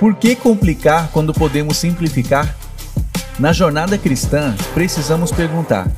[0.00, 2.56] Por que complicar quando podemos simplificar?
[3.38, 5.92] Na jornada cristã, precisamos perguntar: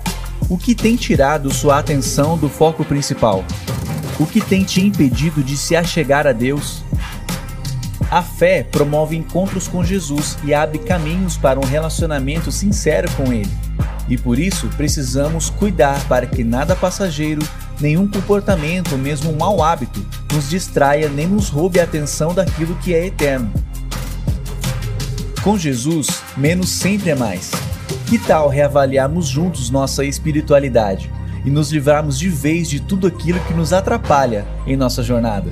[0.48, 3.44] o que tem tirado sua atenção do foco principal?
[4.18, 6.82] O que tem te impedido de se achegar a Deus?
[8.10, 13.50] A fé promove encontros com Jesus e abre caminhos para um relacionamento sincero com Ele.
[14.08, 17.40] E por isso precisamos cuidar para que nada passageiro,
[17.80, 22.92] nenhum comportamento, mesmo um mau hábito, nos distraia nem nos roube a atenção daquilo que
[22.92, 23.61] é eterno.
[25.42, 27.50] Com Jesus, menos sempre é mais.
[28.08, 31.10] Que tal reavaliarmos juntos nossa espiritualidade
[31.44, 35.50] e nos livrarmos de vez de tudo aquilo que nos atrapalha em nossa jornada?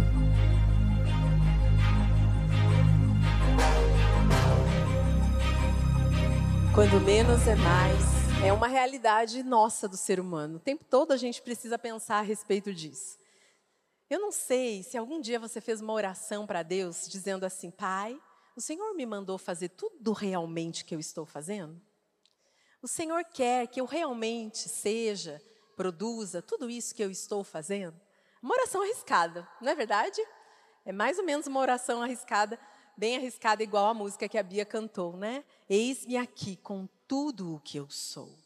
[6.72, 8.04] Quando menos é mais,
[8.44, 10.58] é uma realidade nossa do ser humano.
[10.58, 13.18] O tempo todo a gente precisa pensar a respeito disso.
[14.08, 18.16] Eu não sei se algum dia você fez uma oração para Deus dizendo assim: Pai,
[18.60, 21.80] o Senhor me mandou fazer tudo realmente que eu estou fazendo?
[22.82, 25.40] O Senhor quer que eu realmente seja,
[25.74, 27.98] produza tudo isso que eu estou fazendo?
[28.42, 30.20] Uma oração arriscada, não é verdade?
[30.84, 32.60] É mais ou menos uma oração arriscada,
[32.94, 35.42] bem arriscada, igual a música que a Bia cantou, né?
[35.66, 38.36] Eis-me aqui com tudo o que eu sou.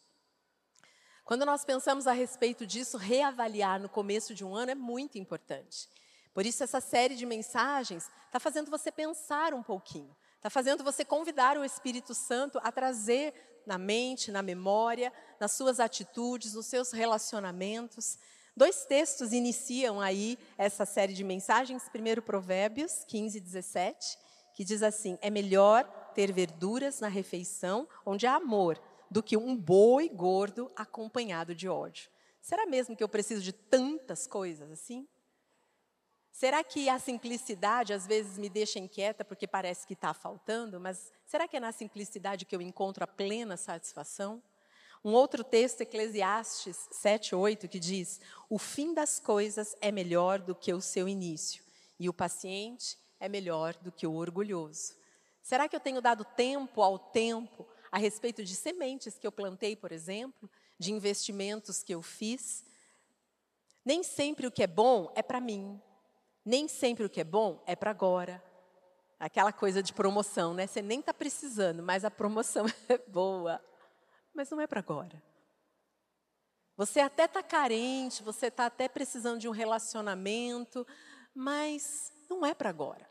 [1.25, 5.89] Quando nós pensamos a respeito disso, reavaliar no começo de um ano é muito importante.
[6.35, 11.05] Por isso, essa série de mensagens está fazendo você pensar um pouquinho, está fazendo você
[11.05, 13.33] convidar o Espírito Santo a trazer
[13.65, 18.19] na mente, na memória, nas suas atitudes, nos seus relacionamentos.
[18.57, 21.89] Dois textos iniciam aí essa série de mensagens.
[21.89, 24.19] Primeiro, Provérbios 15, 17,
[24.55, 29.57] que diz assim: É melhor ter verduras na refeição onde há amor do que um
[29.57, 32.11] boi gordo acompanhado de ódio.
[32.41, 35.09] Será mesmo que eu preciso de tantas coisas assim?
[36.35, 40.81] Será que a simplicidade às vezes me deixa inquieta porque parece que está faltando?
[40.81, 44.43] Mas será que é na simplicidade que eu encontro a plena satisfação?
[45.05, 50.57] Um outro texto, Eclesiastes 7, 8, que diz: O fim das coisas é melhor do
[50.57, 51.63] que o seu início,
[52.01, 54.97] e o paciente é melhor do que o orgulhoso.
[55.41, 59.77] Será que eu tenho dado tempo ao tempo a respeito de sementes que eu plantei,
[59.77, 62.65] por exemplo, de investimentos que eu fiz?
[63.85, 65.81] Nem sempre o que é bom é para mim,
[66.45, 68.43] nem sempre o que é bom é para agora.
[69.19, 70.67] Aquela coisa de promoção, né?
[70.67, 73.61] Você nem está precisando, mas a promoção é boa.
[74.35, 75.23] Mas não é para agora.
[76.77, 80.87] Você até está carente, você está até precisando de um relacionamento,
[81.33, 83.09] mas não é para agora.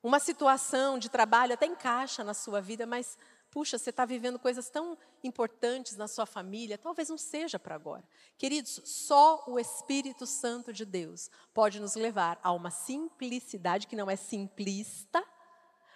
[0.00, 3.18] Uma situação de trabalho até encaixa na sua vida, mas
[3.58, 8.04] Puxa, você está vivendo coisas tão importantes na sua família, talvez não seja para agora.
[8.36, 14.08] Queridos, só o Espírito Santo de Deus pode nos levar a uma simplicidade que não
[14.08, 15.24] é simplista,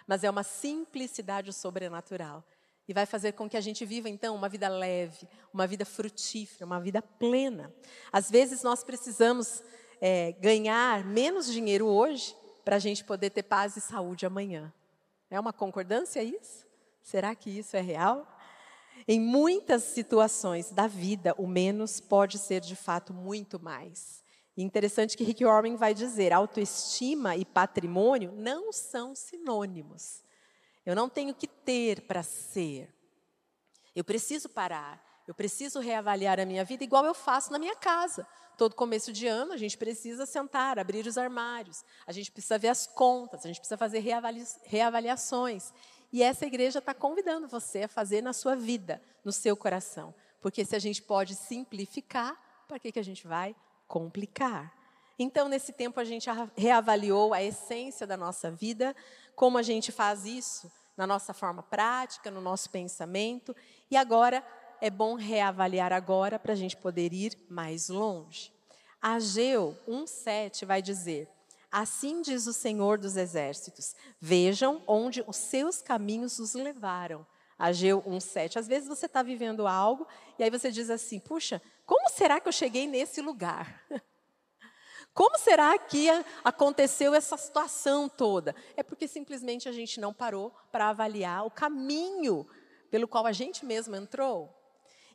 [0.05, 2.43] mas é uma simplicidade sobrenatural.
[2.85, 6.65] E vai fazer com que a gente viva, então, uma vida leve, uma vida frutífera,
[6.65, 7.73] uma vida plena.
[8.11, 9.63] Às vezes nós precisamos
[10.01, 12.35] é, ganhar menos dinheiro hoje
[12.65, 14.73] para a gente poder ter paz e saúde amanhã.
[15.29, 16.72] É uma concordância isso?
[17.03, 18.25] Será que isso é real?
[19.07, 24.23] Em muitas situações da vida, o menos pode ser de fato muito mais.
[24.55, 30.23] E interessante que Rick Warren vai dizer: autoestima e patrimônio não são sinônimos.
[30.85, 32.93] Eu não tenho que ter para ser.
[33.95, 35.03] Eu preciso parar.
[35.27, 38.27] Eu preciso reavaliar a minha vida igual eu faço na minha casa.
[38.57, 42.67] Todo começo de ano a gente precisa sentar, abrir os armários, a gente precisa ver
[42.67, 44.03] as contas, a gente precisa fazer
[44.65, 45.73] reavaliações.
[46.13, 50.13] E essa igreja está convidando você a fazer na sua vida, no seu coração.
[50.39, 53.55] Porque se a gente pode simplificar, para que, que a gente vai
[53.87, 54.71] complicar?
[55.17, 58.95] Então, nesse tempo, a gente reavaliou a essência da nossa vida,
[59.35, 63.55] como a gente faz isso na nossa forma prática, no nosso pensamento.
[63.89, 64.45] E agora
[64.79, 68.53] é bom reavaliar agora para a gente poder ir mais longe.
[69.01, 71.27] Ageu 1,7 vai dizer:
[71.73, 77.25] Assim diz o Senhor dos Exércitos: Vejam onde os seus caminhos os levaram.
[77.57, 78.57] Ageu 1,7.
[78.57, 82.47] Às vezes você está vivendo algo e aí você diz assim: Puxa, como será que
[82.47, 83.83] eu cheguei nesse lugar?
[85.15, 86.07] Como será que
[86.43, 88.55] aconteceu essa situação toda?
[88.75, 92.47] É porque simplesmente a gente não parou para avaliar o caminho
[92.89, 94.51] pelo qual a gente mesmo entrou.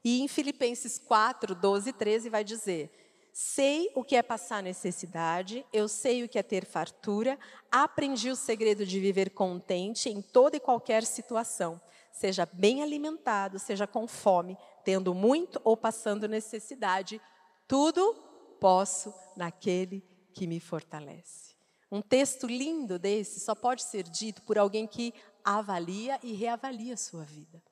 [0.05, 3.08] E em Filipenses 4, 12 e 13 vai dizer:
[3.41, 7.39] Sei o que é passar necessidade, eu sei o que é ter fartura,
[7.71, 11.81] aprendi o segredo de viver contente em toda e qualquer situação,
[12.11, 17.21] seja bem alimentado, seja com fome, tendo muito ou passando necessidade,
[17.69, 18.13] tudo
[18.59, 20.03] posso naquele
[20.35, 21.55] que me fortalece.
[21.93, 25.15] Um texto lindo desse só pode ser dito por alguém que
[25.45, 27.63] avalia e reavalia a sua vida.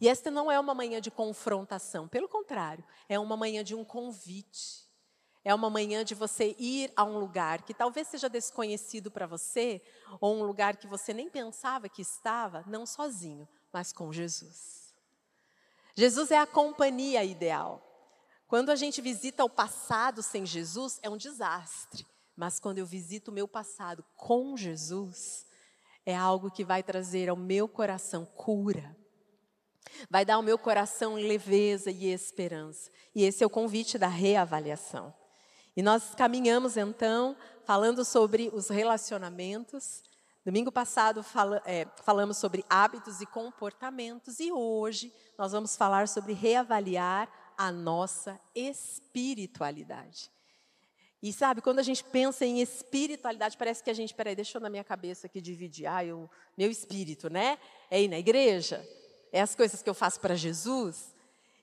[0.00, 3.84] E esta não é uma manhã de confrontação, pelo contrário, é uma manhã de um
[3.84, 4.85] convite.
[5.46, 9.80] É uma manhã de você ir a um lugar que talvez seja desconhecido para você,
[10.20, 14.92] ou um lugar que você nem pensava que estava, não sozinho, mas com Jesus.
[15.94, 17.80] Jesus é a companhia ideal.
[18.48, 22.04] Quando a gente visita o passado sem Jesus, é um desastre.
[22.34, 25.46] Mas quando eu visito o meu passado com Jesus,
[26.04, 28.96] é algo que vai trazer ao meu coração cura.
[30.10, 32.90] Vai dar ao meu coração leveza e esperança.
[33.14, 35.14] E esse é o convite da reavaliação.
[35.76, 40.02] E nós caminhamos então falando sobre os relacionamentos.
[40.42, 44.40] Domingo passado fala, é, falamos sobre hábitos e comportamentos.
[44.40, 47.28] E hoje nós vamos falar sobre reavaliar
[47.58, 50.30] a nossa espiritualidade.
[51.22, 54.62] E sabe, quando a gente pensa em espiritualidade, parece que a gente, peraí, deixa eu
[54.62, 57.58] na minha cabeça aqui dividir, ah, eu, meu espírito, né?
[57.90, 58.86] É ir na igreja,
[59.32, 61.15] é as coisas que eu faço para Jesus.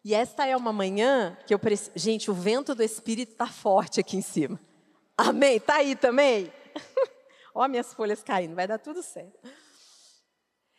[0.04, 1.92] E esta é uma manhã que eu preciso.
[1.96, 4.60] Gente, o vento do espírito está forte aqui em cima.
[5.18, 5.58] Amém?
[5.58, 6.52] Está aí também?
[7.56, 9.40] Ó, minhas folhas caindo, vai dar tudo certo.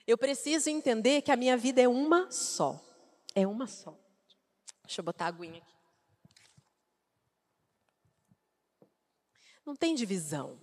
[0.06, 2.78] Eu preciso entender que a minha vida é uma só.
[3.34, 3.96] É uma só.
[4.84, 5.74] Deixa eu botar a aguinha aqui.
[9.64, 10.60] Não tem divisão.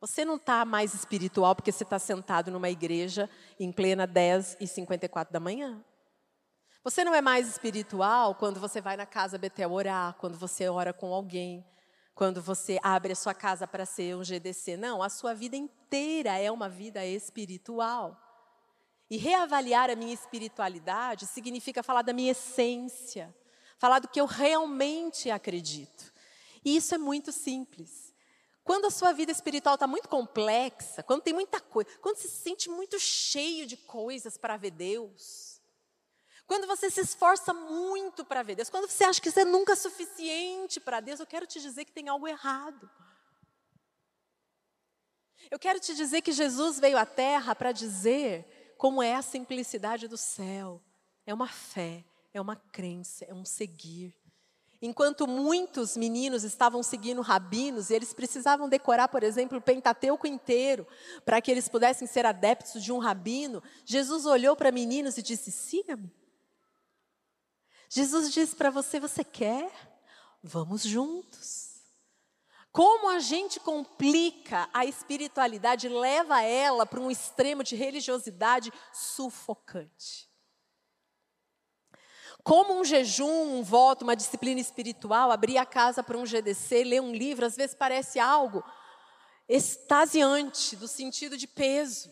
[0.00, 3.28] Você não está mais espiritual porque você está sentado numa igreja
[3.60, 5.84] em plena 10 e 54 da manhã.
[6.84, 10.92] Você não é mais espiritual quando você vai na casa Betel orar, quando você ora
[10.92, 11.64] com alguém,
[12.12, 14.76] quando você abre a sua casa para ser um GDC.
[14.76, 18.20] Não, a sua vida inteira é uma vida espiritual.
[19.08, 23.32] E reavaliar a minha espiritualidade significa falar da minha essência,
[23.78, 26.12] falar do que eu realmente acredito.
[26.64, 28.12] E isso é muito simples.
[28.64, 32.68] Quando a sua vida espiritual está muito complexa, quando tem muita coisa, quando se sente
[32.68, 35.51] muito cheio de coisas para ver Deus,
[36.46, 39.74] quando você se esforça muito para ver Deus, quando você acha que você é nunca
[39.74, 42.90] suficiente para Deus, eu quero te dizer que tem algo errado.
[45.50, 50.08] Eu quero te dizer que Jesus veio à Terra para dizer como é a simplicidade
[50.08, 50.82] do céu.
[51.26, 54.14] É uma fé, é uma crença, é um seguir.
[54.80, 60.84] Enquanto muitos meninos estavam seguindo rabinos e eles precisavam decorar, por exemplo, o Pentateuco inteiro
[61.24, 65.52] para que eles pudessem ser adeptos de um rabino, Jesus olhou para meninos e disse:
[65.52, 66.10] siga-me.
[67.94, 69.70] Jesus disse para você: você quer?
[70.42, 71.72] Vamos juntos.
[72.72, 80.26] Como a gente complica a espiritualidade, leva ela para um extremo de religiosidade sufocante.
[82.42, 87.02] Como um jejum, um voto, uma disciplina espiritual, abrir a casa para um GDC, ler
[87.02, 88.64] um livro, às vezes parece algo
[89.46, 92.10] extasiante, do sentido de peso.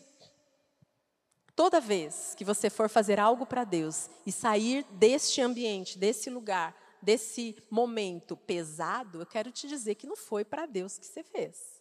[1.61, 6.75] Toda vez que você for fazer algo para Deus e sair deste ambiente, desse lugar,
[6.99, 11.79] desse momento pesado, eu quero te dizer que não foi para Deus que você fez.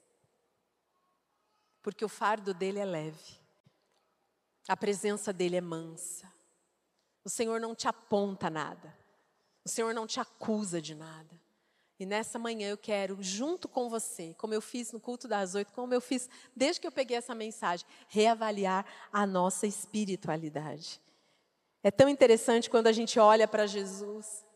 [1.80, 3.40] Porque o fardo dele é leve,
[4.68, 6.30] a presença dele é mansa.
[7.24, 8.94] O Senhor não te aponta nada.
[9.64, 11.40] O Senhor não te acusa de nada.
[12.00, 15.70] E nessa manhã eu quero, junto com você, como eu fiz no culto das oito,
[15.74, 20.98] como eu fiz desde que eu peguei essa mensagem, reavaliar a nossa espiritualidade.
[21.82, 24.46] É tão interessante quando a gente olha para Jesus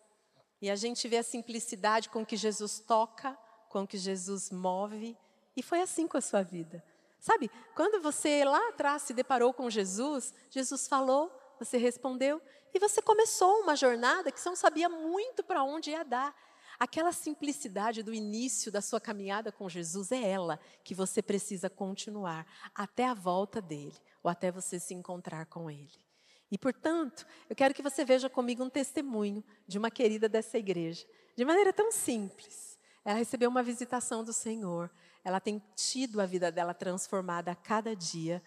[0.62, 5.14] e a gente vê a simplicidade com que Jesus toca, com que Jesus move.
[5.54, 6.82] E foi assim com a sua vida.
[7.20, 12.40] Sabe, quando você lá atrás se deparou com Jesus, Jesus falou, você respondeu
[12.72, 16.34] e você começou uma jornada que você não sabia muito para onde ia dar.
[16.78, 22.46] Aquela simplicidade do início da sua caminhada com Jesus é ela que você precisa continuar
[22.74, 26.04] até a volta dele ou até você se encontrar com ele.
[26.50, 31.06] E, portanto, eu quero que você veja comigo um testemunho de uma querida dessa igreja,
[31.36, 32.78] de maneira tão simples.
[33.04, 34.90] Ela recebeu uma visitação do Senhor,
[35.24, 38.42] ela tem tido a vida dela transformada a cada dia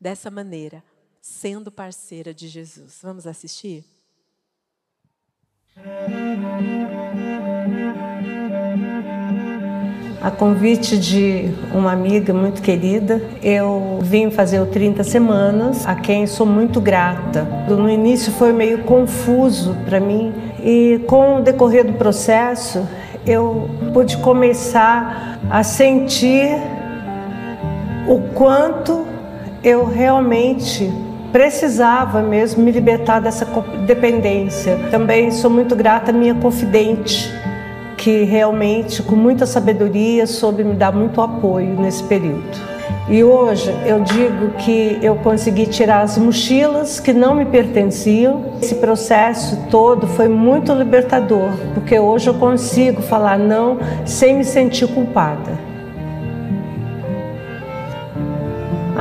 [0.00, 0.82] dessa maneira,
[1.20, 2.98] sendo parceira de Jesus.
[3.02, 3.84] Vamos assistir?
[10.22, 16.28] A convite de uma amiga muito querida, eu vim fazer o 30 semanas, a quem
[16.28, 17.42] sou muito grata.
[17.68, 22.86] No início foi meio confuso para mim e com o decorrer do processo,
[23.26, 26.56] eu pude começar a sentir
[28.06, 29.04] o quanto
[29.64, 30.88] eu realmente
[31.32, 33.46] precisava mesmo me libertar dessa
[33.86, 34.78] dependência.
[34.90, 37.32] Também sou muito grata à minha confidente,
[37.96, 42.72] que realmente, com muita sabedoria, soube me dar muito apoio nesse período.
[43.08, 48.52] E hoje eu digo que eu consegui tirar as mochilas que não me pertenciam.
[48.60, 54.86] Esse processo todo foi muito libertador, porque hoje eu consigo falar não sem me sentir
[54.88, 55.71] culpada.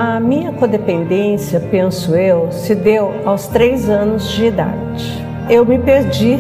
[0.04, 5.24] A minha codependência, penso eu, se deu aos três anos de idade.
[5.48, 6.40] Eu me perdi,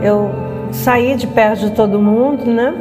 [0.00, 0.30] eu
[0.70, 2.72] saí de perto de todo mundo, né?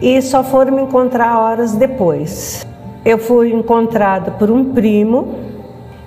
[0.00, 2.64] E só foram me encontrar horas depois
[3.04, 5.34] eu fui encontrada por um primo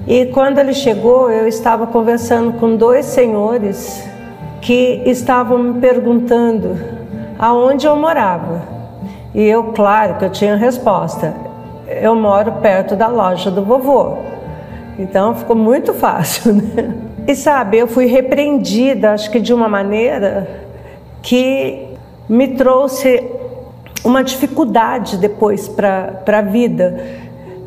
[0.07, 4.07] e quando ele chegou, eu estava conversando com dois senhores
[4.62, 6.77] que estavam me perguntando
[7.38, 8.62] aonde eu morava.
[9.35, 11.51] E eu, claro que eu tinha resposta.
[11.87, 14.17] Eu moro perto da loja do vovô.
[14.97, 16.95] Então ficou muito fácil, né?
[17.27, 20.47] E sabe, eu fui repreendida, acho que de uma maneira
[21.21, 21.87] que
[22.27, 23.23] me trouxe
[24.03, 26.99] uma dificuldade depois para a vida,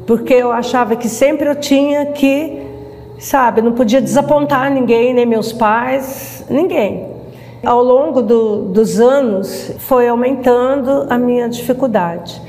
[0.06, 2.62] porque eu achava que sempre eu tinha que,
[3.18, 7.16] sabe, não podia desapontar ninguém, nem meus pais, ninguém.
[7.64, 12.40] Ao longo do, dos anos foi aumentando a minha dificuldade.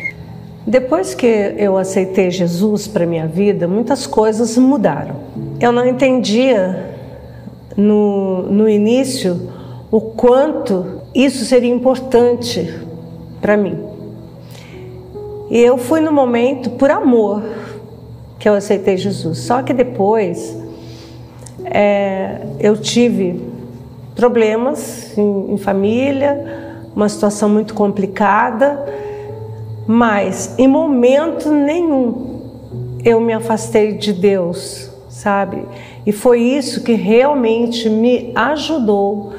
[0.67, 5.15] Depois que eu aceitei Jesus para minha vida, muitas coisas mudaram.
[5.62, 6.93] Eu não entendia
[7.77, 9.50] no, no início
[9.89, 12.81] o quanto isso seria importante
[13.39, 13.81] para mim.
[15.50, 17.43] E eu fui no momento por amor
[18.38, 19.38] que eu aceitei Jesus.
[19.38, 20.53] Só que depois
[21.63, 23.41] é, eu tive
[24.13, 29.07] problemas em, em família, uma situação muito complicada,
[29.88, 32.36] mas em momento nenhum
[33.06, 35.63] eu me afastei de Deus, sabe?
[36.06, 39.34] E foi isso que realmente me ajudou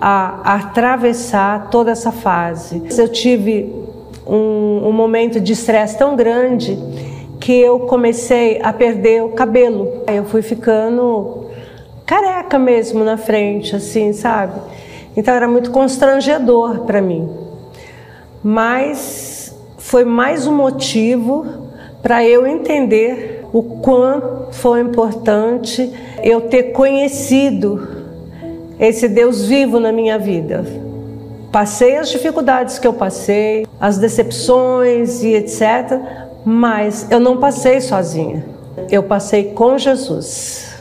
[0.00, 2.82] a, atravessar toda essa fase.
[2.96, 3.70] Eu tive
[4.26, 6.78] um, um momento de estresse tão grande
[7.38, 10.02] que eu comecei a perder o cabelo.
[10.06, 11.46] Eu fui ficando
[12.06, 14.60] careca mesmo na frente, assim, sabe?
[15.16, 17.28] Então era muito constrangedor para mim.
[18.42, 19.39] Mas
[19.90, 21.44] foi mais um motivo
[22.00, 25.92] para eu entender o quanto foi importante
[26.22, 27.88] eu ter conhecido
[28.78, 30.64] esse Deus vivo na minha vida.
[31.50, 36.00] Passei as dificuldades que eu passei, as decepções e etc,
[36.44, 38.44] mas eu não passei sozinha.
[38.92, 40.72] Eu passei com Jesus.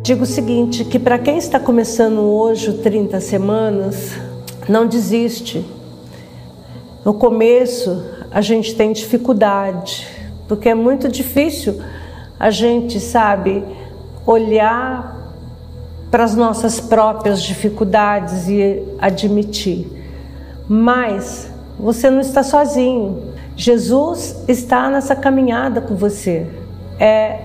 [0.00, 4.29] Digo o seguinte, que para quem está começando hoje 30 semanas,
[4.70, 5.66] não desiste.
[7.04, 10.06] No começo a gente tem dificuldade,
[10.46, 11.80] porque é muito difícil
[12.38, 13.64] a gente, sabe,
[14.24, 15.18] olhar
[16.10, 19.88] para as nossas próprias dificuldades e admitir.
[20.68, 23.32] Mas você não está sozinho.
[23.56, 26.46] Jesus está nessa caminhada com você.
[26.98, 27.40] É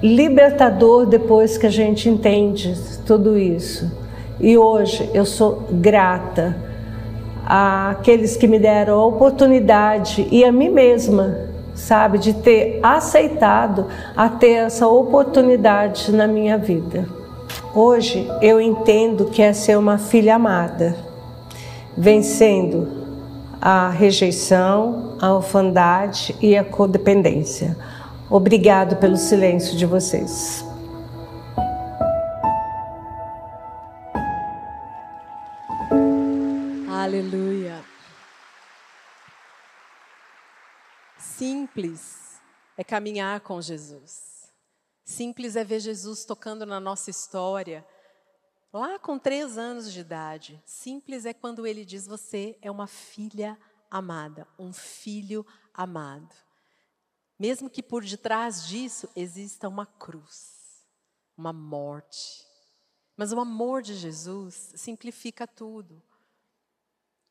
[0.00, 3.90] libertador depois que a gente entende tudo isso.
[4.40, 6.67] E hoje eu sou grata
[7.46, 14.28] àqueles que me deram a oportunidade e a mim mesma sabe, de ter aceitado a
[14.28, 17.06] ter essa oportunidade na minha vida.
[17.74, 20.96] Hoje eu entendo que é ser uma filha amada,
[21.96, 22.88] vencendo
[23.60, 27.76] a rejeição, a orfandade e a codependência.
[28.28, 30.67] Obrigado pelo silêncio de vocês.
[41.78, 42.40] Simples
[42.76, 44.52] é caminhar com Jesus.
[45.04, 47.86] Simples é ver Jesus tocando na nossa história.
[48.72, 50.60] Lá com três anos de idade.
[50.66, 53.56] Simples é quando ele diz: Você é uma filha
[53.88, 56.34] amada, um filho amado.
[57.38, 60.84] Mesmo que por detrás disso exista uma cruz,
[61.36, 62.44] uma morte.
[63.16, 66.02] Mas o amor de Jesus simplifica tudo.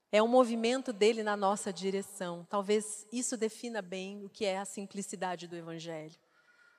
[0.09, 2.47] É um movimento dele na nossa direção.
[2.49, 6.15] Talvez isso defina bem o que é a simplicidade do Evangelho.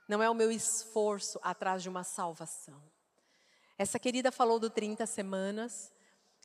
[0.08, 2.82] Não é o meu esforço atrás de uma salvação.
[3.76, 5.92] Essa querida falou do 30 semanas.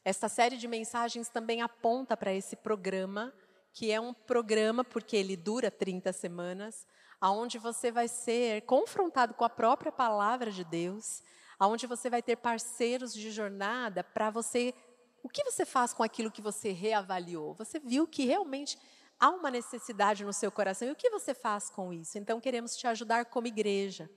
[0.04, 3.34] Esta série de mensagens também aponta para esse programa,
[3.72, 6.86] que é um programa porque ele dura 30 semanas,
[7.22, 11.24] aonde você vai ser confrontado com a própria palavra de Deus,
[11.58, 14.76] aonde você vai ter parceiros de jornada para você
[15.24, 17.54] o que você faz com aquilo que você reavaliou?
[17.54, 18.78] Você viu que realmente
[19.18, 22.18] há uma necessidade no seu coração e o que você faz com isso?
[22.18, 24.10] Então, queremos te ajudar como igreja.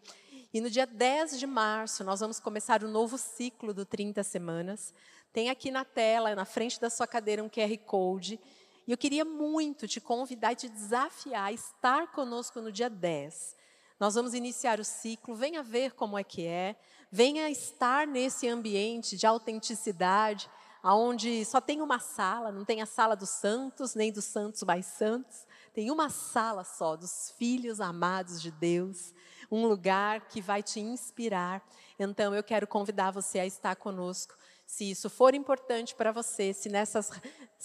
[0.53, 4.93] E no dia 10 de março, nós vamos começar o novo ciclo do 30 Semanas.
[5.33, 8.41] Tem aqui na tela, na frente da sua cadeira, um QR Code.
[8.85, 13.55] E eu queria muito te convidar e te desafiar a estar conosco no dia 10.
[14.01, 16.77] Nós vamos iniciar o ciclo, venha ver como é que é,
[17.11, 20.51] venha estar nesse ambiente de autenticidade,
[20.95, 24.87] onde só tem uma sala, não tem a sala dos santos, nem dos santos mais
[24.87, 29.13] santos, tem uma sala só dos filhos amados de Deus,
[29.51, 31.67] um lugar que vai te inspirar.
[31.99, 34.35] Então eu quero convidar você a estar conosco.
[34.67, 37.11] Se isso for importante para você, se nessas,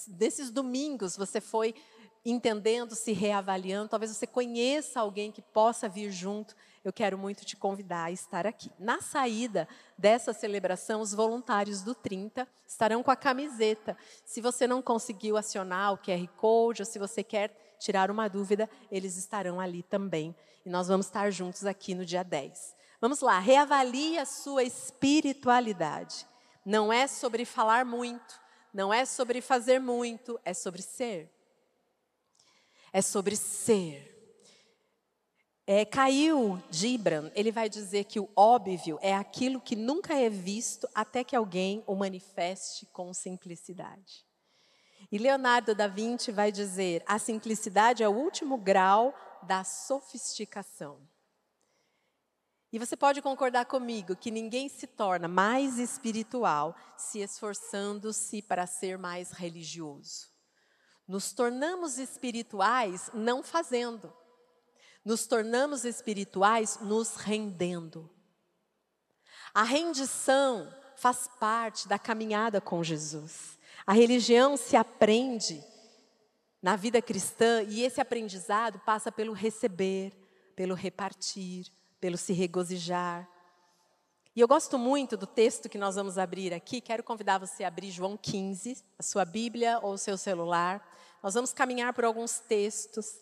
[0.08, 1.74] nesses domingos você foi
[2.24, 7.56] entendendo, se reavaliando, talvez você conheça alguém que possa vir junto, eu quero muito te
[7.56, 8.72] convidar a estar aqui.
[8.80, 13.98] Na saída dessa celebração, os voluntários do 30 estarão com a camiseta.
[14.26, 18.70] Se você não conseguiu acionar o QR Code ou se você quer tirar uma dúvida,
[18.92, 20.36] eles estarão ali também.
[20.66, 22.76] E nós vamos estar juntos aqui no dia 10.
[23.00, 26.28] Vamos lá, reavalie a sua espiritualidade.
[26.66, 28.40] Não é sobre falar muito,
[28.74, 31.32] não é sobre fazer muito, é sobre ser
[32.92, 34.11] é sobre ser.
[35.68, 40.88] É, Caio Gibran, ele vai dizer que o óbvio é aquilo que nunca é visto
[40.94, 44.26] até que alguém o manifeste com simplicidade.
[45.12, 49.14] E Leonardo da Vinci vai dizer: a simplicidade é o último grau
[49.44, 51.00] da sofisticação.
[52.74, 58.98] E você pode concordar comigo que ninguém se torna mais espiritual se esforçando-se para ser
[58.98, 60.30] mais religioso.
[61.06, 64.14] Nos tornamos espirituais não fazendo.
[65.04, 68.10] Nos tornamos espirituais nos rendendo.
[69.54, 73.58] A rendição faz parte da caminhada com Jesus.
[73.86, 75.64] A religião se aprende
[76.62, 80.14] na vida cristã e esse aprendizado passa pelo receber,
[80.56, 81.66] pelo repartir,
[82.00, 83.28] pelo se regozijar.
[84.36, 86.80] E eu gosto muito do texto que nós vamos abrir aqui.
[86.80, 90.88] Quero convidar você a abrir João 15, a sua Bíblia ou o seu celular.
[91.22, 93.20] Nós vamos caminhar por alguns textos.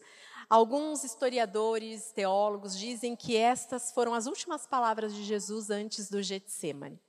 [0.50, 7.00] Alguns historiadores, teólogos dizem que estas foram as últimas palavras de Jesus antes do Getsemane.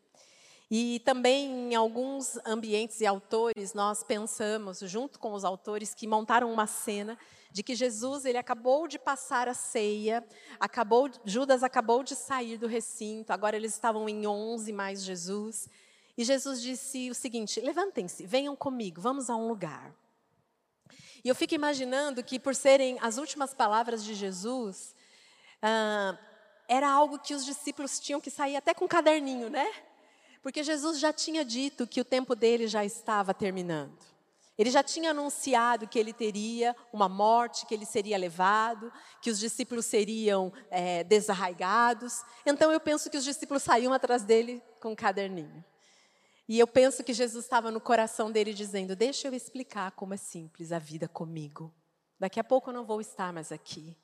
[0.71, 6.53] E também em alguns ambientes e autores nós pensamos, junto com os autores que montaram
[6.53, 7.17] uma cena
[7.51, 10.23] de que Jesus ele acabou de passar a ceia,
[10.61, 15.67] acabou Judas acabou de sair do recinto, agora eles estavam em 11 mais Jesus,
[16.17, 19.93] e Jesus disse o seguinte: "Levantem-se, venham comigo, vamos a um lugar".
[21.25, 24.95] E eu fico imaginando que por serem as últimas palavras de Jesus,
[25.63, 26.19] ah,
[26.69, 29.69] era algo que os discípulos tinham que sair até com um caderninho, né?
[30.43, 33.99] Porque Jesus já tinha dito que o tempo dele já estava terminando.
[34.57, 39.39] Ele já tinha anunciado que ele teria uma morte, que ele seria levado, que os
[39.39, 42.23] discípulos seriam é, desarraigados.
[42.45, 45.65] Então eu penso que os discípulos saíam atrás dele com um caderninho.
[46.51, 50.17] E eu penso que Jesus estava no coração dele dizendo: Deixa eu explicar como é
[50.17, 51.73] simples a vida comigo.
[52.19, 53.97] Daqui a pouco eu não vou estar mais aqui.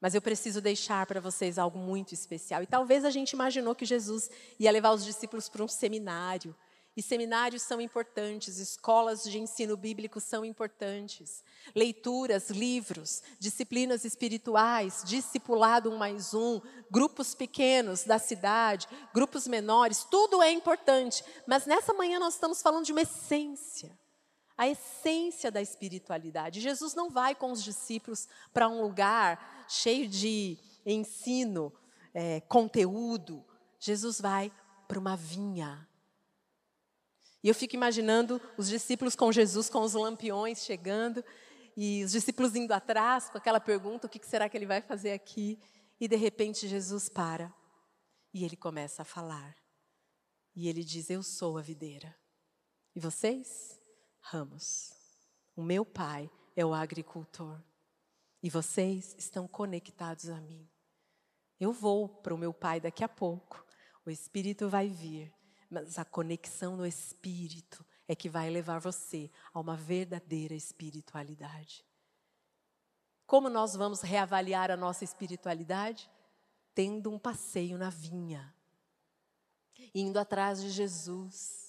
[0.00, 2.62] Mas eu preciso deixar para vocês algo muito especial.
[2.62, 6.56] E talvez a gente imaginou que Jesus ia levar os discípulos para um seminário.
[6.96, 11.42] E seminários são importantes, escolas de ensino bíblico são importantes.
[11.74, 20.40] Leituras, livros, disciplinas espirituais, discipulado um mais um, grupos pequenos da cidade, grupos menores, tudo
[20.40, 21.24] é importante.
[21.46, 23.98] Mas nessa manhã nós estamos falando de uma essência
[24.56, 26.60] a essência da espiritualidade.
[26.60, 31.72] Jesus não vai com os discípulos para um lugar cheio de ensino,
[32.12, 33.44] é, conteúdo.
[33.80, 34.52] Jesus vai
[34.86, 35.88] para uma vinha.
[37.44, 41.22] E eu fico imaginando os discípulos com Jesus, com os lampiões chegando,
[41.76, 45.12] e os discípulos indo atrás com aquela pergunta: o que será que ele vai fazer
[45.12, 45.60] aqui?
[46.00, 47.54] E de repente Jesus para
[48.32, 49.54] e ele começa a falar.
[50.56, 52.16] E ele diz: Eu sou a videira.
[52.96, 53.78] E vocês?
[54.24, 54.92] ramos.
[55.54, 57.62] O meu pai é o agricultor.
[58.42, 60.68] E vocês estão conectados a mim.
[61.60, 63.64] Eu vou para o meu pai daqui a pouco.
[64.04, 65.32] O Espírito vai vir.
[65.82, 71.84] Mas a conexão no Espírito é que vai levar você a uma verdadeira espiritualidade.
[73.26, 76.10] Como nós vamos reavaliar a nossa espiritualidade?
[76.74, 78.54] Tendo um passeio na vinha,
[79.94, 81.64] indo atrás de Jesus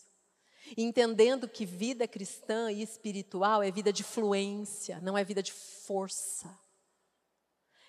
[0.78, 6.50] entendendo que vida cristã e espiritual é vida de fluência, não é vida de força.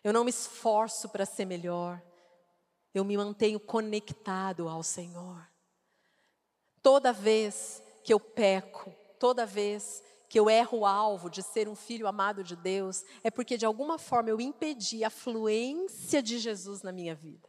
[0.03, 2.03] Eu não me esforço para ser melhor,
[2.95, 5.47] eu me mantenho conectado ao Senhor.
[6.87, 11.75] Toda vez que eu peco, toda vez que eu erro o alvo de ser um
[11.75, 16.83] filho amado de Deus, é porque de alguma forma eu impedi a fluência de Jesus
[16.83, 17.49] na minha vida.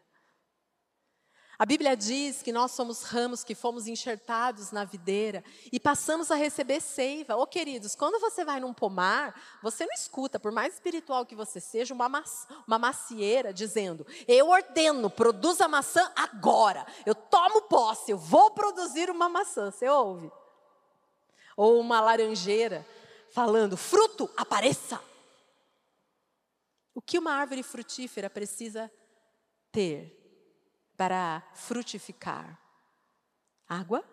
[1.59, 6.35] A Bíblia diz que nós somos ramos que fomos enxertados na videira e passamos a
[6.35, 7.35] receber seiva.
[7.35, 11.33] Ô oh, queridos, quando você vai num pomar, você não escuta, por mais espiritual que
[11.33, 12.23] você seja, uma,
[12.67, 16.85] uma macieira dizendo: Eu ordeno, produza maçã agora.
[17.07, 19.71] Eu tomo posse, eu vou produzir uma maçã.
[19.71, 20.31] Você ouve?
[21.55, 22.85] Ou uma laranjeira
[23.31, 25.01] falando: Fruto, apareça.
[26.93, 28.91] O que uma árvore frutífera precisa
[29.71, 30.16] ter
[30.97, 32.59] para frutificar?
[33.69, 34.03] Água,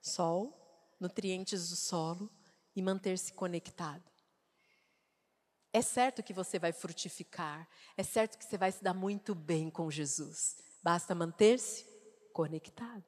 [0.00, 2.30] sol, nutrientes do solo
[2.76, 4.04] e manter-se conectado.
[5.72, 9.70] É certo que você vai frutificar, é certo que você vai se dar muito bem
[9.70, 11.86] com Jesus, basta manter-se
[12.32, 13.04] conectado.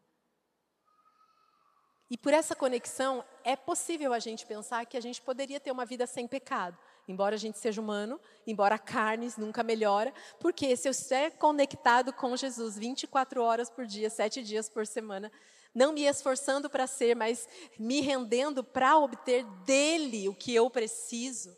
[2.09, 5.87] E por essa conexão, é possível a gente pensar que a gente poderia ter uma
[5.87, 6.79] vida sem pecado.
[7.09, 12.13] Embora a gente seja humano, embora a carne nunca melhora, porque se eu estiver conectado
[12.13, 15.31] com Jesus 24 horas por dia, sete dias por semana,
[15.75, 21.57] não me esforçando para ser, mas me rendendo para obter dele o que eu preciso,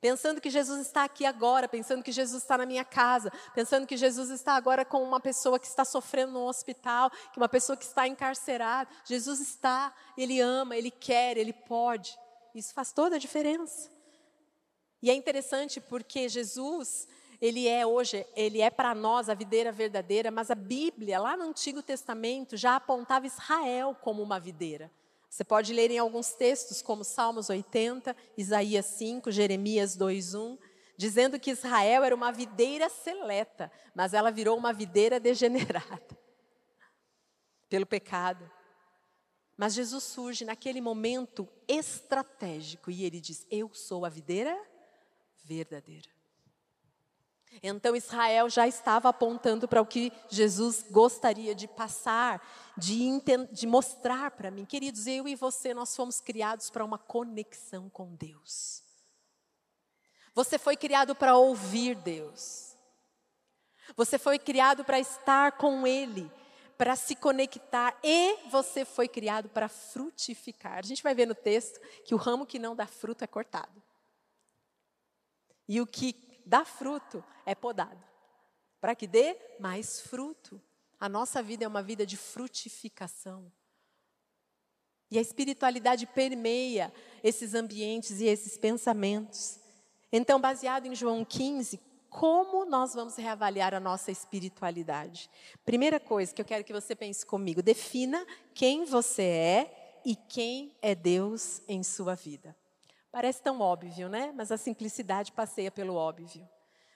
[0.00, 3.96] pensando que Jesus está aqui agora, pensando que Jesus está na minha casa, pensando que
[3.96, 7.84] Jesus está agora com uma pessoa que está sofrendo no hospital, que uma pessoa que
[7.84, 8.90] está encarcerada.
[9.04, 12.18] Jesus está, ele ama, ele quer, ele pode.
[12.54, 13.99] Isso faz toda a diferença.
[15.02, 17.08] E é interessante porque Jesus,
[17.40, 21.44] ele é hoje, ele é para nós a videira verdadeira, mas a Bíblia, lá no
[21.44, 24.90] Antigo Testamento, já apontava Israel como uma videira.
[25.30, 30.58] Você pode ler em alguns textos, como Salmos 80, Isaías 5, Jeremias 2:1,
[30.96, 36.18] dizendo que Israel era uma videira seleta, mas ela virou uma videira degenerada
[37.70, 38.50] pelo pecado.
[39.56, 44.58] Mas Jesus surge naquele momento estratégico e ele diz: Eu sou a videira
[45.50, 46.08] verdadeira.
[47.62, 52.40] Então Israel já estava apontando para o que Jesus gostaria de passar,
[52.76, 53.10] de,
[53.50, 54.64] de mostrar para mim.
[54.64, 58.84] Queridos, eu e você, nós fomos criados para uma conexão com Deus.
[60.32, 62.76] Você foi criado para ouvir Deus.
[63.96, 66.30] Você foi criado para estar com Ele,
[66.78, 67.98] para se conectar.
[68.04, 70.78] E você foi criado para frutificar.
[70.78, 73.89] A gente vai ver no texto que o ramo que não dá fruto é cortado.
[75.70, 78.04] E o que dá fruto é podado,
[78.80, 80.60] para que dê mais fruto.
[80.98, 83.52] A nossa vida é uma vida de frutificação.
[85.12, 89.60] E a espiritualidade permeia esses ambientes e esses pensamentos.
[90.10, 91.78] Então, baseado em João 15,
[92.08, 95.30] como nós vamos reavaliar a nossa espiritualidade?
[95.64, 100.76] Primeira coisa que eu quero que você pense comigo: defina quem você é e quem
[100.82, 102.56] é Deus em sua vida.
[103.12, 104.32] Parece tão óbvio, né?
[104.36, 106.48] Mas a simplicidade passeia pelo óbvio.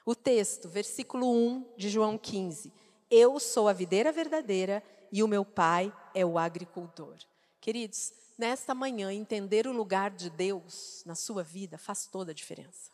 [0.06, 2.72] O texto, versículo 1 de João 15.
[3.10, 7.16] Eu sou a videira verdadeira e o meu pai é o agricultor.
[7.60, 12.92] Queridos, nesta manhã, entender o lugar de Deus na sua vida faz toda a diferença.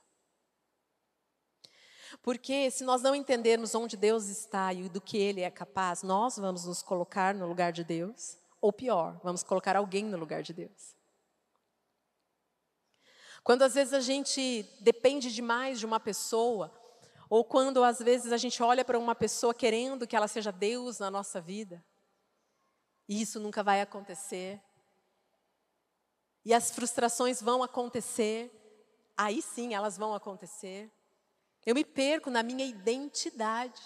[2.22, 6.36] Porque se nós não entendermos onde Deus está e do que Ele é capaz, nós
[6.38, 10.52] vamos nos colocar no lugar de Deus, ou pior, vamos colocar alguém no lugar de
[10.52, 10.99] Deus.
[13.42, 16.72] Quando às vezes a gente depende demais de uma pessoa,
[17.28, 20.98] ou quando às vezes a gente olha para uma pessoa querendo que ela seja Deus
[20.98, 21.84] na nossa vida,
[23.08, 24.60] e isso nunca vai acontecer.
[26.44, 28.50] E as frustrações vão acontecer,
[29.16, 30.90] aí sim elas vão acontecer.
[31.66, 33.82] Eu me perco na minha identidade.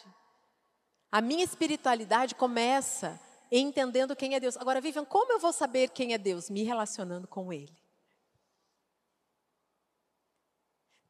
[1.11, 4.57] A minha espiritualidade começa entendendo quem é Deus.
[4.57, 6.51] Agora, Vivian, como eu vou saber quem é Deus?
[6.51, 7.84] Me relacionando com Ele.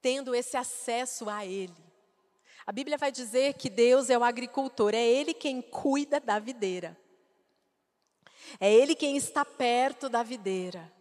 [0.04, 1.82] Tendo esse acesso a Ele.
[2.66, 6.94] A Bíblia vai dizer que Deus é o agricultor, é Ele quem cuida da videira.
[8.60, 10.92] É Ele quem está perto da videira.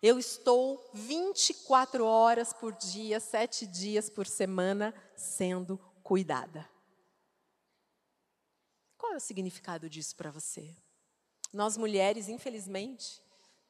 [0.00, 6.70] Eu estou 24 horas por dia, sete dias por semana sendo cuidada.
[8.96, 10.72] Qual é o significado disso para você?
[11.52, 13.20] Nós mulheres, infelizmente,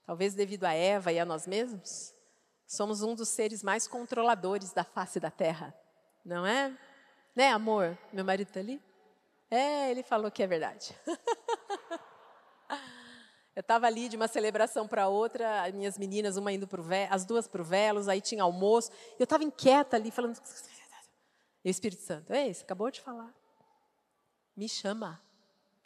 [0.05, 2.15] talvez devido a Eva e a nós mesmos,
[2.67, 5.73] Somos um dos seres mais controladores da face da terra,
[6.25, 6.77] não é?
[7.35, 7.97] Né, amor?
[8.13, 8.83] Meu marido está ali?
[9.49, 10.97] É, ele falou que é verdade.
[13.55, 17.25] Eu estava ali de uma celebração para outra, as minhas meninas, uma indo para as
[17.25, 18.91] duas para o Velos, aí tinha almoço.
[19.19, 20.39] Eu estava inquieta ali, falando.
[21.65, 23.33] E o Espírito Santo, ei, você acabou de falar.
[24.55, 25.23] Me chama.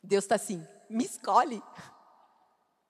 [0.02, 1.62] Deus está assim, me escolhe.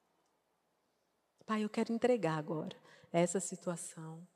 [1.45, 2.75] Pai, eu quero entregar agora
[3.13, 4.27] essa situação.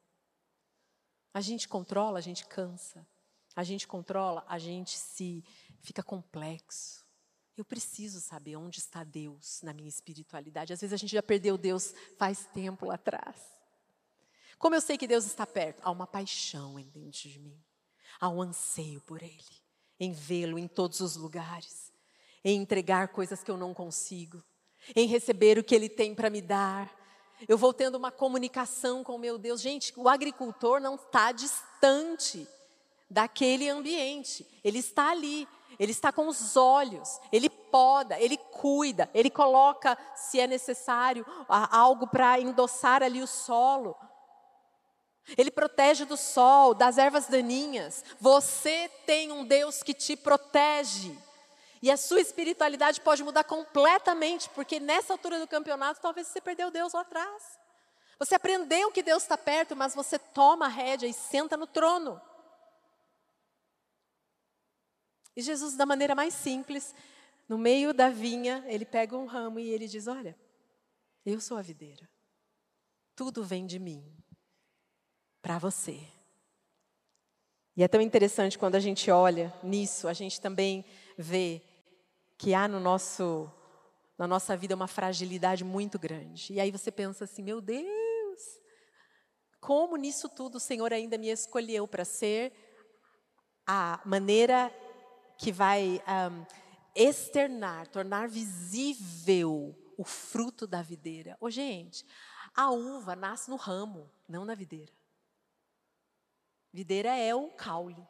[1.32, 3.06] A gente controla, a gente cansa.
[3.56, 5.44] A gente controla, a gente se
[5.80, 7.04] fica complexo.
[7.56, 10.72] Eu preciso saber onde está Deus na minha espiritualidade.
[10.72, 13.36] Às vezes a gente já perdeu Deus faz tempo lá atrás.
[14.58, 15.80] Como eu sei que Deus está perto?
[15.84, 17.62] Há uma paixão dentro de mim.
[18.18, 19.44] Há um anseio por Ele,
[20.00, 21.92] em vê-lo em todos os lugares,
[22.44, 24.42] em entregar coisas que eu não consigo,
[24.94, 27.03] em receber o que Ele tem para me dar.
[27.48, 29.60] Eu vou tendo uma comunicação com meu Deus.
[29.60, 32.46] Gente, o agricultor não está distante
[33.10, 35.46] daquele ambiente, ele está ali.
[35.76, 42.06] Ele está com os olhos, ele poda, ele cuida, ele coloca, se é necessário, algo
[42.06, 43.96] para endossar ali o solo.
[45.36, 48.04] Ele protege do sol, das ervas daninhas.
[48.20, 51.18] Você tem um Deus que te protege.
[51.84, 56.70] E a sua espiritualidade pode mudar completamente, porque nessa altura do campeonato talvez você perdeu
[56.70, 57.60] Deus lá atrás.
[58.18, 62.18] Você aprendeu que Deus está perto, mas você toma a rédea e senta no trono.
[65.36, 66.94] E Jesus, da maneira mais simples,
[67.46, 70.34] no meio da vinha, ele pega um ramo e ele diz: Olha,
[71.26, 72.08] eu sou a videira.
[73.14, 74.02] Tudo vem de mim
[75.42, 76.00] para você.
[77.76, 80.82] E é tão interessante quando a gente olha nisso, a gente também
[81.18, 81.60] vê
[82.44, 83.50] que há no nosso
[84.18, 86.52] na nossa vida uma fragilidade muito grande.
[86.52, 88.60] E aí você pensa assim: meu Deus,
[89.58, 92.52] como nisso tudo o Senhor ainda me escolheu para ser
[93.66, 94.70] a maneira
[95.38, 96.44] que vai um,
[96.94, 101.38] externar, tornar visível o fruto da videira.
[101.40, 102.04] Ô, gente,
[102.54, 104.92] a uva nasce no ramo, não na videira.
[106.70, 108.06] Videira é o caule.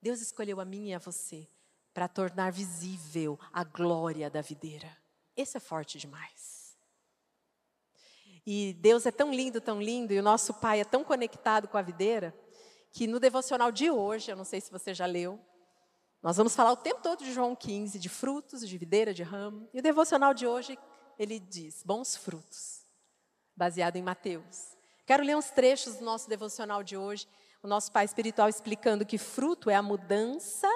[0.00, 1.48] Deus escolheu a mim e a você
[1.92, 4.96] para tornar visível a glória da videira.
[5.36, 6.76] Esse é forte demais.
[8.46, 11.76] E Deus é tão lindo, tão lindo, e o nosso Pai é tão conectado com
[11.76, 12.34] a videira,
[12.92, 15.38] que no devocional de hoje, eu não sei se você já leu,
[16.22, 19.68] nós vamos falar o tempo todo de João 15, de frutos, de videira, de ramo.
[19.72, 20.78] E o devocional de hoje,
[21.18, 22.82] ele diz: bons frutos,
[23.56, 24.76] baseado em Mateus.
[25.06, 27.26] Quero ler uns trechos do nosso devocional de hoje.
[27.62, 30.68] O nosso pai espiritual explicando que fruto é a mudança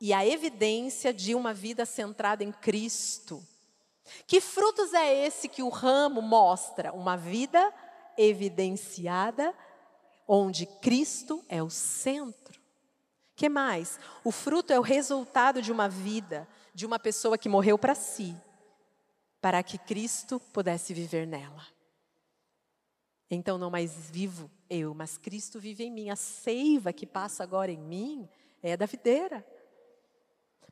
[0.00, 3.42] e a evidência de uma vida centrada em Cristo.
[4.26, 6.92] Que frutos é esse que o ramo mostra?
[6.92, 7.72] Uma vida
[8.16, 9.54] evidenciada
[10.28, 12.46] onde Cristo é o centro
[13.36, 14.00] que mais?
[14.24, 18.34] O fruto é o resultado de uma vida, de uma pessoa que morreu para si,
[19.42, 21.66] para que Cristo pudesse viver nela.
[23.30, 26.08] Então não mais vivo eu, mas Cristo vive em mim.
[26.08, 28.26] A seiva que passa agora em mim
[28.62, 29.46] é da videira.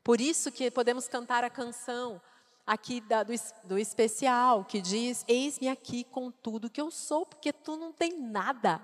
[0.05, 2.21] Por isso que podemos cantar a canção
[2.67, 3.33] aqui da, do,
[3.65, 8.21] do especial, que diz: Eis-me aqui com tudo que eu sou, porque tu não tem
[8.21, 8.81] nada.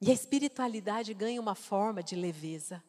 [0.00, 2.84] E a espiritualidade ganha uma forma de leveza.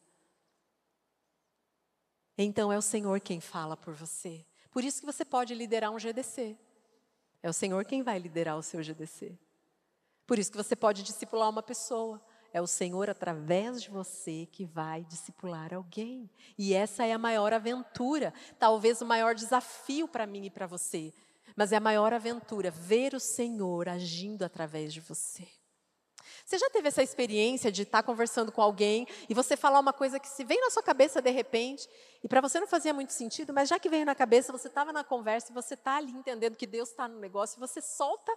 [2.36, 4.44] Então é o Senhor quem fala por você.
[4.70, 6.56] Por isso que você pode liderar um GDC.
[7.42, 9.36] É o Senhor quem vai liderar o seu GDC.
[10.26, 12.22] Por isso que você pode discipular uma pessoa.
[12.52, 16.30] É o Senhor através de você que vai discipular alguém.
[16.56, 21.12] E essa é a maior aventura, talvez o maior desafio para mim e para você.
[21.54, 25.46] Mas é a maior aventura ver o Senhor agindo através de você.
[26.48, 30.18] Você já teve essa experiência de estar conversando com alguém e você falar uma coisa
[30.18, 31.86] que se vem na sua cabeça de repente,
[32.24, 34.90] e para você não fazia muito sentido, mas já que veio na cabeça, você estava
[34.90, 38.32] na conversa e você está ali entendendo que Deus está no negócio, e você solta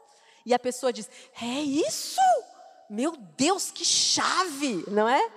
[0.46, 1.10] e a pessoa diz:
[1.42, 2.20] É isso?
[2.92, 5.32] Meu Deus, que chave, não é?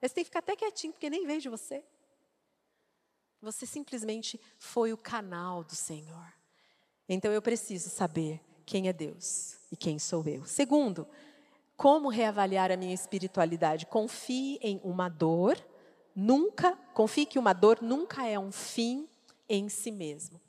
[0.00, 1.84] Você tem que ficar até quietinho, porque nem veio de você.
[3.40, 6.34] Você simplesmente foi o canal do Senhor.
[7.08, 10.44] Então eu preciso saber quem é Deus e quem sou eu.
[10.44, 11.06] Segundo,
[11.76, 13.86] como reavaliar a minha espiritualidade?
[13.86, 15.56] Confie em uma dor,
[16.12, 19.08] nunca, confie que uma dor nunca é um fim
[19.48, 20.40] em si mesmo.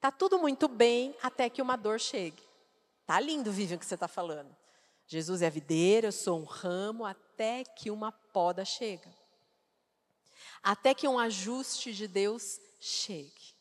[0.00, 2.44] Tá tudo muito bem até que uma dor chegue.
[3.04, 4.61] Tá lindo, Vivian, o que você está falando.
[5.12, 9.14] Jesus é a videira, eu sou um ramo, até que uma poda chega.
[10.62, 13.54] Até que um ajuste de Deus chegue.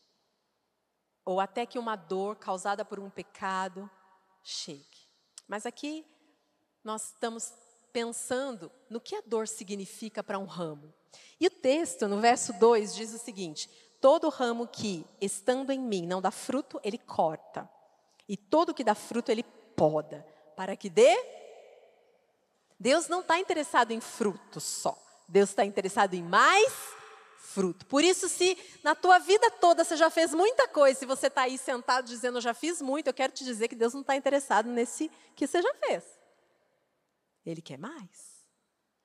[1.25, 3.91] Ou até que uma dor causada por um pecado
[4.41, 5.09] chegue.
[5.45, 6.05] Mas aqui
[6.85, 7.51] nós estamos
[7.91, 10.93] pensando no que a dor significa para um ramo.
[11.37, 16.07] E o texto, no verso 2, diz o seguinte: Todo ramo que, estando em mim,
[16.07, 17.69] não dá fruto, ele corta.
[18.25, 19.43] E todo que dá fruto, ele
[19.75, 20.25] poda.
[20.55, 21.40] Para que dê.
[22.81, 24.97] Deus não está interessado em fruto só.
[25.27, 26.73] Deus está interessado em mais
[27.37, 27.85] fruto.
[27.85, 31.43] Por isso, se na tua vida toda você já fez muita coisa, se você está
[31.43, 34.15] aí sentado dizendo eu já fiz muito, eu quero te dizer que Deus não está
[34.15, 36.03] interessado nesse que você já fez.
[37.45, 38.47] Ele quer mais.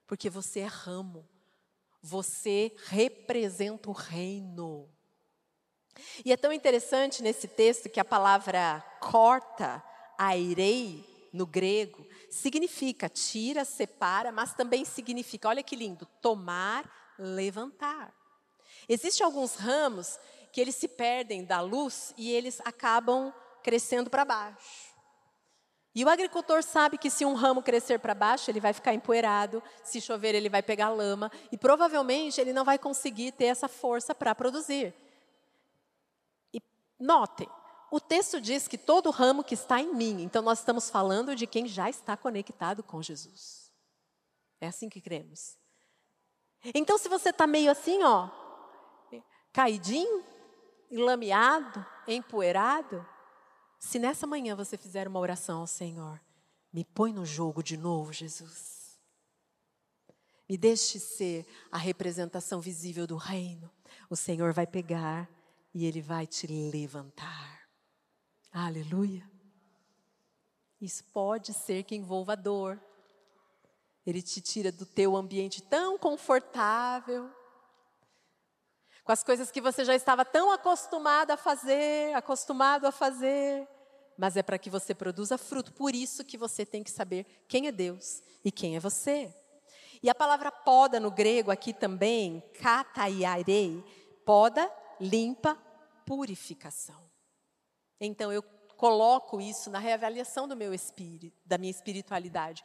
[0.06, 1.28] Porque você é ramo.
[2.00, 4.88] Você representa o reino.
[6.24, 9.84] E é tão interessante nesse texto que a palavra corta,
[10.16, 18.12] airei, no grego, significa tira, separa, mas também significa, olha que lindo, tomar, levantar.
[18.88, 20.18] Existem alguns ramos
[20.52, 24.96] que eles se perdem da luz e eles acabam crescendo para baixo.
[25.94, 29.62] E o agricultor sabe que se um ramo crescer para baixo, ele vai ficar empoeirado,
[29.82, 34.14] se chover, ele vai pegar lama, e provavelmente ele não vai conseguir ter essa força
[34.14, 34.94] para produzir.
[36.52, 36.60] E
[37.00, 37.48] notem,
[37.90, 41.46] o texto diz que todo ramo que está em mim, então nós estamos falando de
[41.46, 43.72] quem já está conectado com Jesus.
[44.60, 45.56] É assim que cremos.
[46.74, 48.28] Então, se você está meio assim, ó,
[49.52, 50.24] caidinho,
[50.90, 53.06] enlameado, empoeirado,
[53.78, 56.20] se nessa manhã você fizer uma oração ao Senhor,
[56.72, 58.98] me põe no jogo de novo, Jesus.
[60.48, 63.70] Me deixe ser a representação visível do reino.
[64.08, 65.28] O Senhor vai pegar
[65.74, 67.65] e Ele vai te levantar.
[68.58, 69.22] Aleluia.
[70.80, 72.80] Isso pode ser que envolva dor.
[74.06, 77.30] Ele te tira do teu ambiente tão confortável,
[79.04, 83.68] com as coisas que você já estava tão acostumado a fazer, acostumado a fazer,
[84.16, 85.74] mas é para que você produza fruto.
[85.74, 89.34] Por isso que você tem que saber quem é Deus e quem é você.
[90.02, 93.84] E a palavra poda no grego aqui também, kataiarei,
[94.24, 95.58] poda, limpa,
[96.06, 97.04] purificação.
[98.00, 98.42] Então eu
[98.76, 102.62] coloco isso na reavaliação do meu espírito, da minha espiritualidade.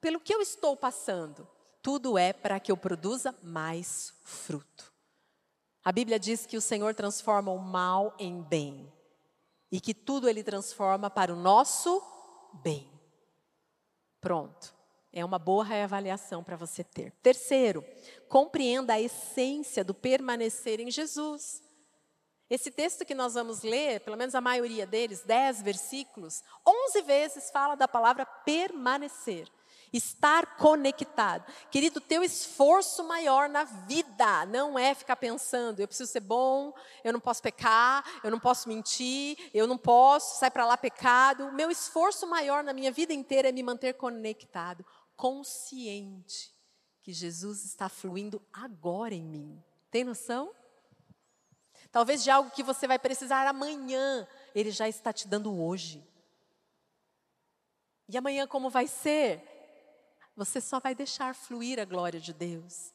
[0.00, 1.46] Pelo que eu estou passando,
[1.82, 4.92] tudo é para que eu produza mais fruto.
[5.84, 8.92] A Bíblia diz que o Senhor transforma o mal em bem
[9.72, 12.02] e que tudo ele transforma para o nosso
[12.62, 12.90] bem.
[14.20, 14.74] Pronto.
[15.12, 17.12] É uma boa reavaliação para você ter.
[17.22, 17.84] Terceiro,
[18.28, 21.62] compreenda a essência do permanecer em Jesus.
[22.50, 27.48] Esse texto que nós vamos ler, pelo menos a maioria deles, dez versículos, onze vezes
[27.50, 29.48] fala da palavra permanecer.
[29.92, 31.44] Estar conectado.
[31.70, 37.12] Querido, teu esforço maior na vida não é ficar pensando, eu preciso ser bom, eu
[37.12, 41.46] não posso pecar, eu não posso mentir, eu não posso, sai para lá pecado.
[41.46, 44.86] O meu esforço maior na minha vida inteira é me manter conectado,
[45.16, 46.54] consciente
[47.02, 49.60] que Jesus está fluindo agora em mim.
[49.90, 50.52] Tem noção?
[51.92, 56.06] Talvez de algo que você vai precisar amanhã, ele já está te dando hoje.
[58.08, 59.50] E amanhã como vai ser?
[60.40, 62.94] você só vai deixar fluir a glória de Deus.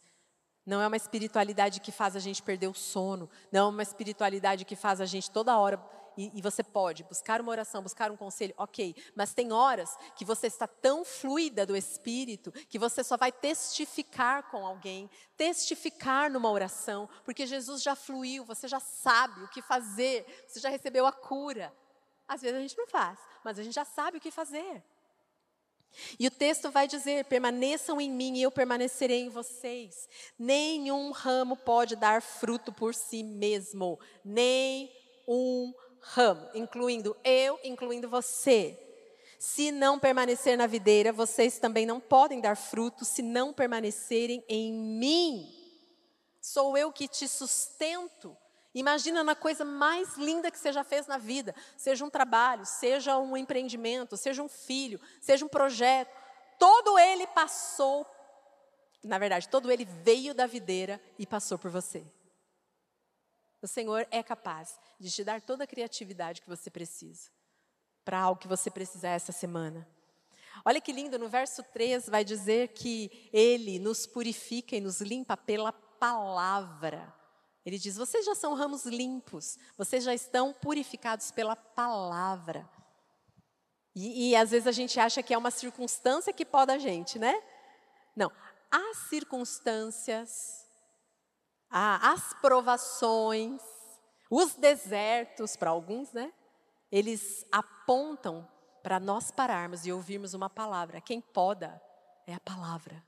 [0.65, 3.29] Não é uma espiritualidade que faz a gente perder o sono.
[3.51, 5.79] Não é uma espiritualidade que faz a gente toda hora.
[6.17, 8.95] E, e, você pode buscar uma oração, buscar um conselho, ok.
[9.15, 14.49] Mas tem horas que você está tão fluida do Espírito que você só vai testificar
[14.49, 20.25] com alguém, testificar numa oração, porque Jesus já fluiu, você já sabe o que fazer,
[20.47, 21.73] você já recebeu a cura.
[22.27, 24.83] Às vezes a gente não faz, mas a gente já sabe o que fazer.
[26.19, 30.09] E o texto vai dizer: permaneçam em mim e eu permanecerei em vocês.
[30.37, 34.91] Nenhum ramo pode dar fruto por si mesmo, nem
[35.27, 35.73] um
[36.13, 38.79] ramo, incluindo eu, incluindo você.
[39.39, 44.71] Se não permanecer na videira, vocês também não podem dar fruto se não permanecerem em
[44.73, 45.53] mim.
[46.41, 48.35] Sou eu que te sustento
[48.75, 53.17] Imagina na coisa mais linda que você já fez na vida, seja um trabalho, seja
[53.17, 56.13] um empreendimento, seja um filho, seja um projeto,
[56.59, 58.05] todo ele passou,
[59.01, 62.05] na verdade, todo ele veio da videira e passou por você.
[63.65, 67.31] O Senhor é capaz de te dar toda a criatividade que você precisa
[68.03, 69.89] para algo que você precisar essa semana.
[70.63, 75.35] Olha que lindo, no verso 3 vai dizer que Ele nos purifica e nos limpa
[75.35, 77.11] pela palavra.
[77.65, 82.69] Ele diz: vocês já são ramos limpos, vocês já estão purificados pela palavra.
[83.95, 87.17] E, e às vezes a gente acha que é uma circunstância que pode a gente,
[87.17, 87.33] né?
[88.15, 88.31] Não.
[88.69, 90.64] As circunstâncias,
[91.77, 93.61] as provações,
[94.29, 96.31] os desertos, para alguns, né?
[96.89, 98.47] Eles apontam
[98.81, 101.01] para nós pararmos e ouvirmos uma palavra.
[101.01, 101.81] Quem poda
[102.25, 103.03] é a palavra.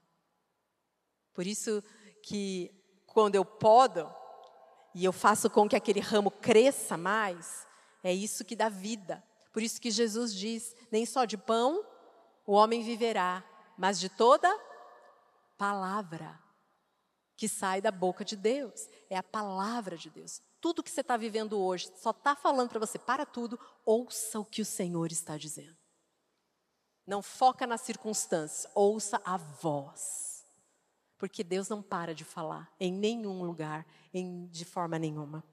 [1.33, 1.81] Por isso
[2.21, 2.69] que
[3.05, 4.13] quando eu podo,
[4.93, 7.65] e eu faço com que aquele ramo cresça mais,
[8.03, 9.23] é isso que dá vida.
[9.53, 11.85] Por isso que Jesus diz: nem só de pão
[12.45, 13.43] o homem viverá,
[13.77, 14.53] mas de toda
[15.57, 16.46] palavra
[17.37, 18.89] que sai da boca de Deus.
[19.09, 20.41] É a palavra de Deus.
[20.59, 24.45] Tudo que você está vivendo hoje só está falando para você: para tudo, ouça o
[24.45, 25.77] que o Senhor está dizendo.
[27.05, 30.45] Não foca nas circunstâncias, ouça a voz.
[31.17, 35.43] Porque Deus não para de falar em nenhum lugar, em, de forma nenhuma.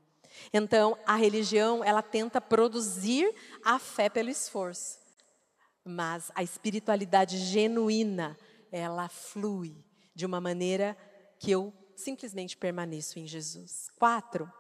[0.53, 3.33] Então, a religião, ela tenta produzir
[3.65, 4.99] a fé pelo esforço.
[5.85, 8.37] Mas a espiritualidade genuína,
[8.73, 9.77] ela flui
[10.15, 10.97] de uma maneira
[11.45, 13.91] que eu simplesmente permaneço em Jesus.
[13.99, 14.51] Quatro,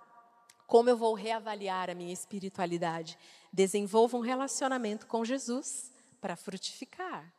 [0.66, 3.18] como eu vou reavaliar a minha espiritualidade?
[3.51, 7.32] Desenvolva um relacionamento com Jesus para frutificar.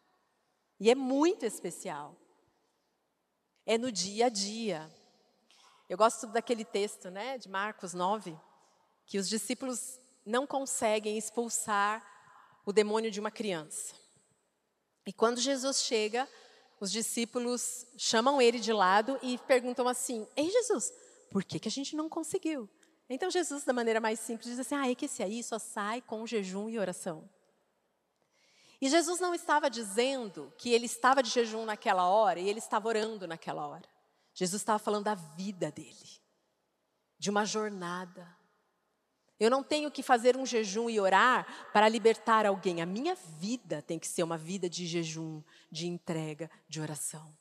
[0.80, 2.16] E é muito especial.
[3.68, 4.92] É no dia a dia.
[5.88, 8.36] Eu gosto daquele texto, né, de Marcos 9,
[9.06, 12.04] que os discípulos não conseguem expulsar
[12.66, 13.94] o demônio de uma criança.
[15.06, 16.28] E quando Jesus chega,
[16.80, 20.92] os discípulos chamam ele de lado e perguntam assim: Ei, Jesus,
[21.32, 22.70] por que, que a gente não conseguiu?
[23.10, 26.02] Então Jesus, da maneira mais simples, diz assim: Ah, é que esse aí só sai
[26.02, 27.30] com jejum e oração.
[28.82, 32.88] E Jesus não estava dizendo que ele estava de jejum naquela hora e ele estava
[32.88, 33.88] orando naquela hora.
[34.34, 36.22] Jesus estava falando da vida dele,
[37.18, 38.28] de uma jornada.
[39.40, 42.82] Eu não tenho que fazer um jejum e orar para libertar alguém.
[42.82, 47.36] A minha vida tem que ser uma vida de jejum, de entrega, de oração.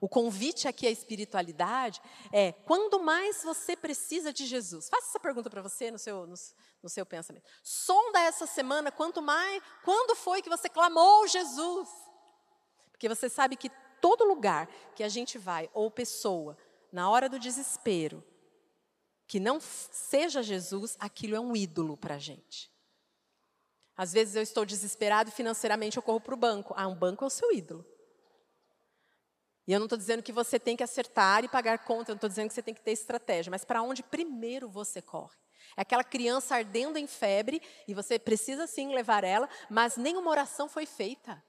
[0.00, 2.00] O convite aqui à espiritualidade
[2.32, 4.88] é quando mais você precisa de Jesus.
[4.88, 6.34] Faça essa pergunta para você no seu, no,
[6.82, 7.48] no, seu pensamento.
[7.62, 11.88] Sonda essa semana quanto mais, quando foi que você clamou Jesus?
[12.90, 16.56] Porque você sabe que todo lugar que a gente vai, ou pessoa,
[16.90, 18.24] na hora do desespero,
[19.32, 22.70] que não seja Jesus, aquilo é um ídolo para a gente.
[23.96, 26.74] Às vezes eu estou desesperado financeiramente, eu corro para o banco.
[26.76, 27.82] Ah, um banco é o seu ídolo.
[29.66, 32.18] E eu não estou dizendo que você tem que acertar e pagar conta, eu não
[32.18, 35.38] estou dizendo que você tem que ter estratégia, mas para onde primeiro você corre?
[35.78, 40.68] É aquela criança ardendo em febre e você precisa sim levar ela, mas nenhuma oração
[40.68, 41.42] foi feita.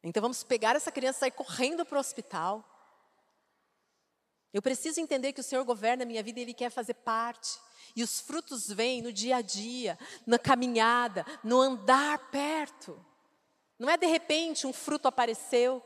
[0.00, 2.64] Então vamos pegar essa criança e sair correndo para o hospital.
[4.52, 7.58] Eu preciso entender que o Senhor governa a minha vida e Ele quer fazer parte.
[7.94, 13.04] E os frutos vêm no dia a dia, na caminhada, no andar perto.
[13.78, 15.82] Não é de repente um fruto apareceu.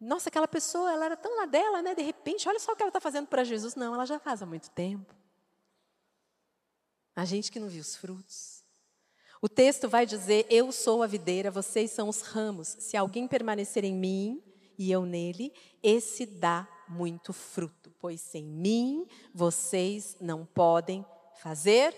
[0.00, 1.94] Nossa, aquela pessoa, ela era tão na dela, né?
[1.94, 3.74] De repente, olha só o que ela está fazendo para Jesus.
[3.74, 5.14] Não, ela já faz há muito tempo.
[7.14, 8.64] A gente que não viu os frutos.
[9.42, 12.76] O texto vai dizer: Eu sou a videira, vocês são os ramos.
[12.78, 14.42] Se alguém permanecer em mim
[14.78, 21.94] e eu nele, esse dá muito fruto, pois sem mim vocês não podem fazer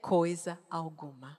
[0.00, 1.38] coisa alguma.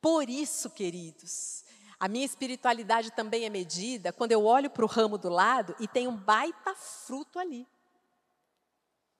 [0.00, 1.64] Por isso, queridos,
[2.00, 5.86] a minha espiritualidade também é medida quando eu olho para o ramo do lado e
[5.86, 7.66] tem um baita fruto ali.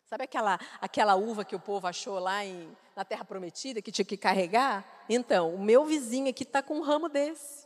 [0.07, 4.05] Sabe aquela, aquela uva que o povo achou lá em, na Terra Prometida, que tinha
[4.05, 4.85] que carregar?
[5.09, 7.64] Então, o meu vizinho aqui está com um ramo desse.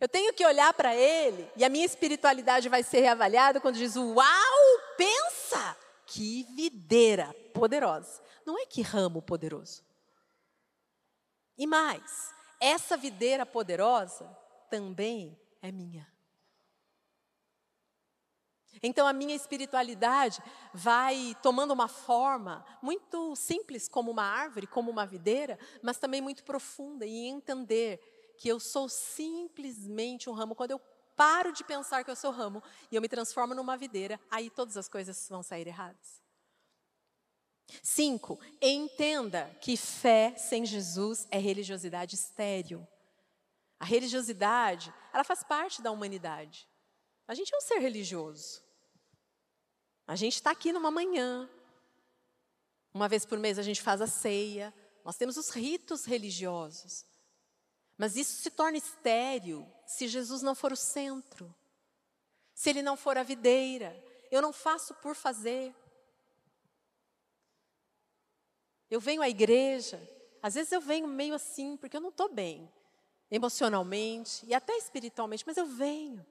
[0.00, 3.96] Eu tenho que olhar para ele e a minha espiritualidade vai ser reavaliada quando diz:
[3.96, 4.24] Uau,
[4.96, 5.76] pensa!
[6.06, 8.22] Que videira poderosa.
[8.46, 9.82] Não é que ramo poderoso.
[11.56, 14.24] E mais, essa videira poderosa
[14.70, 16.06] também é minha.
[18.82, 20.40] Então a minha espiritualidade
[20.72, 26.44] vai tomando uma forma muito simples, como uma árvore, como uma videira, mas também muito
[26.44, 28.00] profunda e entender
[28.38, 30.54] que eu sou simplesmente um ramo.
[30.54, 30.78] Quando eu
[31.16, 34.76] paro de pensar que eu sou ramo e eu me transformo numa videira, aí todas
[34.76, 36.22] as coisas vão sair erradas.
[37.82, 42.86] Cinco, entenda que fé sem Jesus é religiosidade estéril.
[43.78, 46.66] A religiosidade, ela faz parte da humanidade.
[47.26, 48.62] A gente é um ser religioso.
[50.06, 51.48] A gente está aqui numa manhã.
[52.94, 54.72] Uma vez por mês a gente faz a ceia.
[55.04, 57.04] Nós temos os ritos religiosos.
[57.98, 61.52] Mas isso se torna estéril se Jesus não for o centro.
[62.54, 64.00] Se ele não for a videira.
[64.30, 65.74] Eu não faço por fazer.
[68.90, 70.00] Eu venho à igreja,
[70.42, 72.72] às vezes eu venho meio assim, porque eu não estou bem,
[73.30, 76.24] emocionalmente e até espiritualmente, mas eu venho.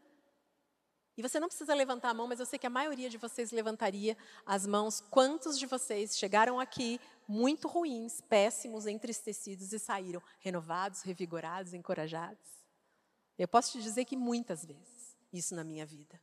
[1.16, 3.52] E você não precisa levantar a mão, mas eu sei que a maioria de vocês
[3.52, 4.16] levantaria
[4.46, 5.02] as mãos.
[5.02, 12.48] Quantos de vocês chegaram aqui muito ruins, péssimos, entristecidos e saíram renovados, revigorados, encorajados?
[13.38, 16.20] Eu posso te dizer que muitas vezes, isso na minha vida.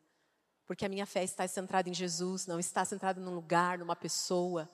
[0.67, 4.69] Porque a minha fé está centrada em Jesus, não está centrada num lugar, numa pessoa.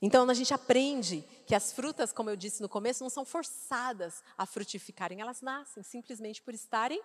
[0.00, 4.22] Então a gente aprende que as frutas, como eu disse no começo, não são forçadas
[4.38, 7.02] a frutificarem, elas nascem simplesmente por estarem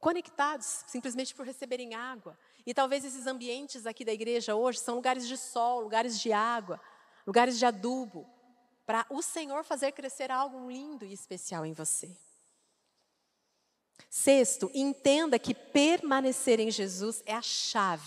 [0.00, 2.36] conectados simplesmente por receberem água.
[2.66, 6.80] E talvez esses ambientes aqui da igreja hoje são lugares de sol, lugares de água,
[7.26, 8.26] lugares de adubo,
[8.86, 12.10] para o Senhor fazer crescer algo lindo e especial em você.
[14.08, 18.04] Sexto, entenda que permanecer em Jesus é a chave.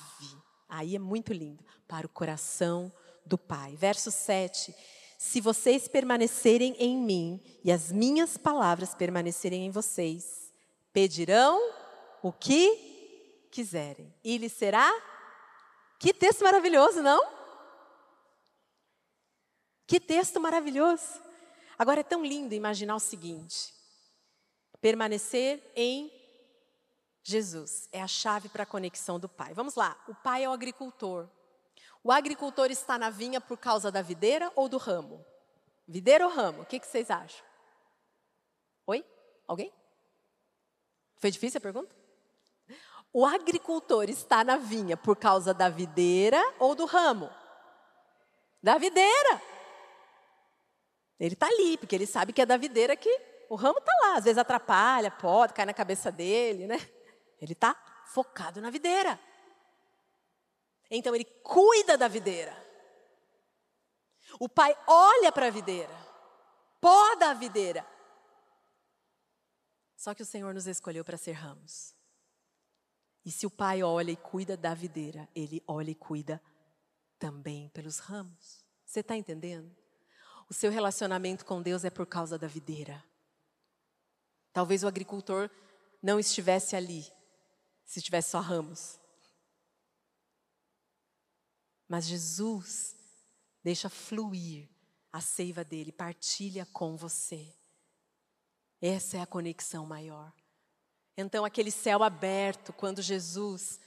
[0.68, 2.92] Aí é muito lindo para o coração
[3.26, 3.76] do Pai.
[3.76, 4.76] Verso 7.
[5.18, 10.52] Se vocês permanecerem em mim e as minhas palavras permanecerem em vocês,
[10.92, 11.58] pedirão
[12.22, 12.93] o que
[13.54, 14.92] quiserem e lhe será.
[16.00, 17.24] Que texto maravilhoso, não?
[19.86, 21.22] Que texto maravilhoso.
[21.78, 23.74] Agora é tão lindo imaginar o seguinte:
[24.82, 26.12] permanecer em
[27.22, 29.54] Jesus é a chave para a conexão do Pai.
[29.54, 31.30] Vamos lá, o Pai é o agricultor.
[32.04, 35.24] O agricultor está na vinha por causa da videira ou do ramo?
[35.88, 36.64] Videira ou ramo?
[36.64, 37.46] O que, que vocês acham?
[38.88, 39.06] Oi?
[39.48, 39.72] Alguém?
[41.16, 42.03] Foi difícil a pergunta?
[43.14, 47.30] O agricultor está na vinha por causa da videira ou do ramo?
[48.62, 49.40] Da videira.
[51.20, 54.18] Ele está ali, porque ele sabe que é da videira que o ramo está lá.
[54.18, 56.78] Às vezes atrapalha, pode, cai na cabeça dele, né?
[57.40, 57.76] Ele está
[58.08, 59.20] focado na videira.
[60.90, 62.58] Então ele cuida da videira.
[64.40, 65.96] O pai olha para a videira,
[66.82, 67.86] poda a videira.
[69.96, 71.94] Só que o Senhor nos escolheu para ser ramos.
[73.26, 76.42] E se o pai olha e cuida da videira, ele olha e cuida
[77.18, 78.66] também pelos ramos.
[78.86, 79.74] Você está entendendo?
[80.50, 83.04] O seu relacionamento com Deus é por causa da videira.
[84.52, 85.50] Talvez o agricultor
[86.02, 87.10] não estivesse ali,
[87.86, 89.00] se tivesse só ramos.
[91.88, 92.96] Mas Jesus
[93.64, 94.70] deixa fluir
[95.12, 97.56] a seiva dele, partilha com você.
[98.82, 100.34] Essa é a conexão maior.
[101.16, 103.80] Então, aquele céu aberto, quando Jesus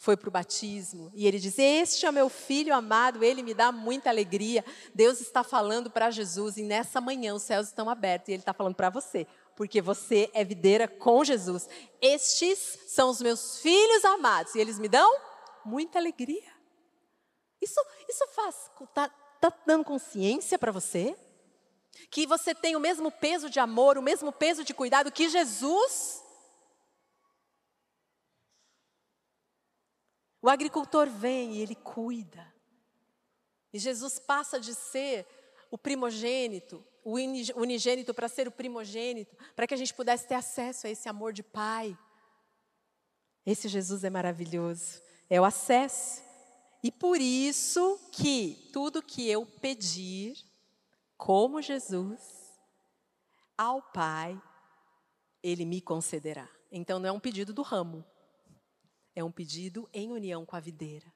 [0.00, 3.70] foi para o batismo e ele diz: Este é meu filho amado, ele me dá
[3.70, 4.64] muita alegria.
[4.94, 8.54] Deus está falando para Jesus e nessa manhã os céus estão abertos e ele está
[8.54, 11.68] falando para você, porque você é videira com Jesus.
[12.00, 15.14] Estes são os meus filhos amados e eles me dão
[15.66, 16.50] muita alegria.
[17.60, 17.78] Isso,
[18.08, 21.14] isso faz, está tá dando consciência para você?
[22.10, 26.22] Que você tem o mesmo peso de amor, o mesmo peso de cuidado que Jesus?
[30.42, 32.52] O agricultor vem e ele cuida.
[33.72, 35.26] E Jesus passa de ser
[35.70, 37.14] o primogênito, o
[37.56, 41.32] unigênito, para ser o primogênito, para que a gente pudesse ter acesso a esse amor
[41.32, 41.96] de pai.
[43.46, 45.00] Esse Jesus é maravilhoso.
[45.28, 46.22] É o acesso.
[46.82, 50.34] E por isso que tudo que eu pedir,
[51.16, 52.20] como Jesus,
[53.56, 54.40] ao Pai,
[55.42, 56.48] Ele me concederá.
[56.72, 58.04] Então não é um pedido do ramo,
[59.14, 61.12] é um pedido em união com a videira.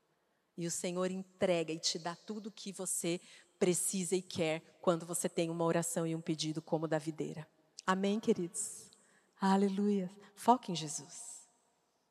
[0.57, 3.21] E o Senhor entrega e te dá tudo o que você
[3.59, 7.47] precisa e quer quando você tem uma oração e um pedido como da videira.
[7.87, 8.91] Amém, queridos?
[9.41, 10.11] Aleluia.
[10.35, 11.49] Foque em Jesus.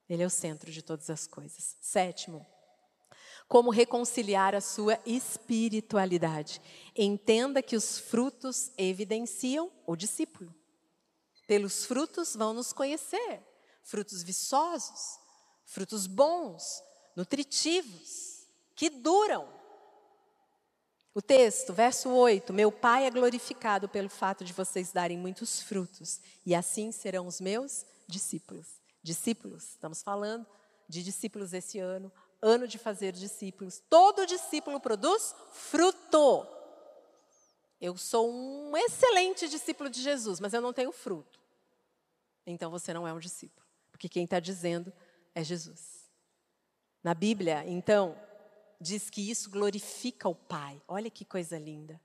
[0.10, 1.78] Ele é o centro de todas as coisas.
[1.80, 2.46] Sétimo,
[3.48, 6.62] como reconciliar a sua espiritualidade.
[6.96, 10.54] Entenda que os frutos evidenciam o discípulo.
[11.48, 13.42] Pelos frutos vão nos conhecer.
[13.84, 15.20] Frutos viçosos,
[15.66, 16.84] frutos bons,
[17.16, 19.47] nutritivos, que duram.
[21.14, 26.20] O texto, verso 8: Meu Pai é glorificado pelo fato de vocês darem muitos frutos,
[26.45, 28.82] e assim serão os meus discípulos.
[29.01, 30.45] Discípulos, estamos falando
[30.88, 32.11] de discípulos esse ano,
[32.41, 33.82] ano de fazer discípulos.
[33.89, 36.47] Todo discípulo produz fruto.
[37.80, 41.39] Eu sou um excelente discípulo de Jesus, mas eu não tenho fruto.
[42.45, 44.91] Então você não é um discípulo, porque quem está dizendo
[45.36, 46.10] é Jesus.
[47.04, 48.18] Na Bíblia, então,
[48.80, 50.82] diz que isso glorifica o Pai.
[50.88, 52.00] Olha que coisa linda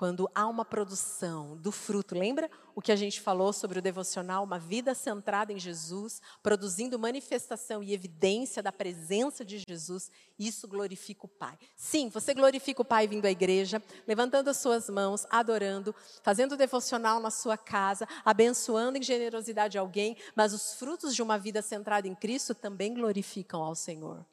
[0.00, 2.14] quando há uma produção do fruto.
[2.14, 4.42] Lembra o que a gente falou sobre o devocional?
[4.42, 10.10] Uma vida centrada em Jesus, produzindo manifestação e evidência da presença de Jesus.
[10.38, 11.58] Isso glorifica o Pai.
[11.76, 17.20] Sim, você glorifica o Pai vindo à igreja, levantando as suas mãos, adorando, fazendo devocional
[17.20, 22.14] na sua casa, abençoando em generosidade alguém, mas os frutos de uma vida centrada em
[22.14, 24.24] Cristo também glorificam ao Senhor.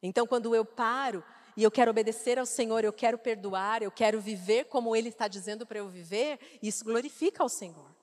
[0.00, 1.24] Então, quando eu paro
[1.56, 5.28] e eu quero obedecer ao Senhor, eu quero perdoar, eu quero viver como Ele está
[5.28, 7.94] dizendo para eu viver, isso glorifica ao Senhor.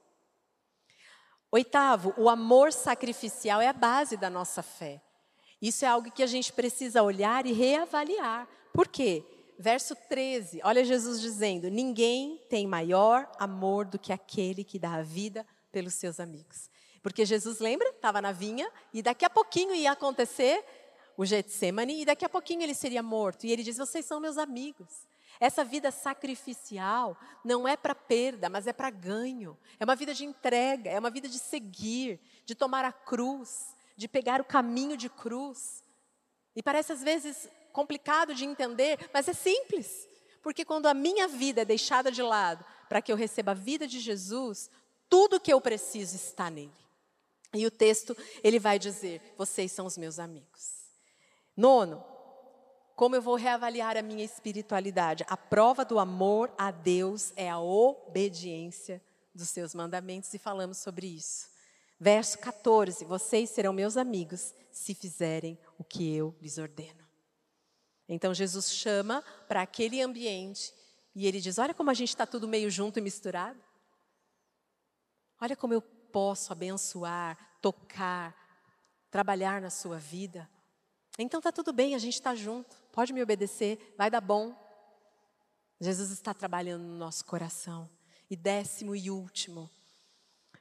[1.52, 5.02] Oitavo, o amor sacrificial é a base da nossa fé.
[5.62, 8.48] Isso é algo que a gente precisa olhar e reavaliar.
[8.74, 9.24] Por quê?
[9.60, 15.04] Verso 13, olha Jesus dizendo: Ninguém tem maior amor do que aquele que dá a
[15.04, 16.70] vida pelos seus amigos.
[17.04, 17.90] Porque Jesus, lembra?
[17.90, 20.64] Estava na vinha e daqui a pouquinho ia acontecer
[21.22, 23.46] o Getsemane e daqui a pouquinho ele seria morto.
[23.46, 25.08] E ele diz: Vocês são meus amigos.
[25.40, 29.56] Essa vida sacrificial não é para perda, mas é para ganho.
[29.80, 34.08] É uma vida de entrega, é uma vida de seguir, de tomar a cruz, de
[34.08, 35.84] pegar o caminho de cruz.
[36.56, 40.08] E parece às vezes complicado de entender, mas é simples.
[40.42, 43.88] Porque quando a minha vida é deixada de lado para que eu receba a vida
[43.88, 44.72] de Jesus,
[45.08, 46.72] tudo que eu preciso está nele.
[47.54, 50.81] E o texto, ele vai dizer: vocês são os meus amigos.
[51.62, 52.04] Nono,
[52.96, 55.24] como eu vou reavaliar a minha espiritualidade?
[55.28, 59.00] A prova do amor a Deus é a obediência
[59.32, 61.52] dos seus mandamentos e falamos sobre isso.
[62.00, 67.08] Verso 14: Vocês serão meus amigos se fizerem o que eu lhes ordeno.
[68.10, 70.74] Então Jesus chama para aquele ambiente
[71.14, 73.62] e ele diz: Olha como a gente está tudo meio junto e misturado.
[75.40, 78.36] Olha como eu posso abençoar, tocar,
[79.12, 80.50] trabalhar na sua vida.
[81.22, 82.76] Então está tudo bem, a gente está junto.
[82.92, 84.56] Pode me obedecer, vai dar bom.
[85.80, 87.90] Jesus está trabalhando no nosso coração.
[88.30, 89.70] E décimo e último,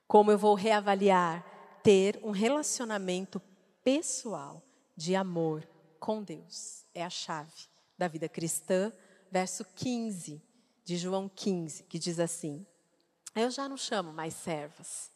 [0.08, 1.44] como eu vou reavaliar
[1.82, 3.40] ter um relacionamento
[3.82, 4.62] pessoal
[4.96, 5.66] de amor
[5.98, 6.84] com Deus.
[6.92, 7.52] É a chave
[7.96, 8.92] da vida cristã,
[9.30, 10.42] verso 15
[10.84, 12.66] de João 15, que diz assim:
[13.34, 15.10] Eu já não chamo mais servas,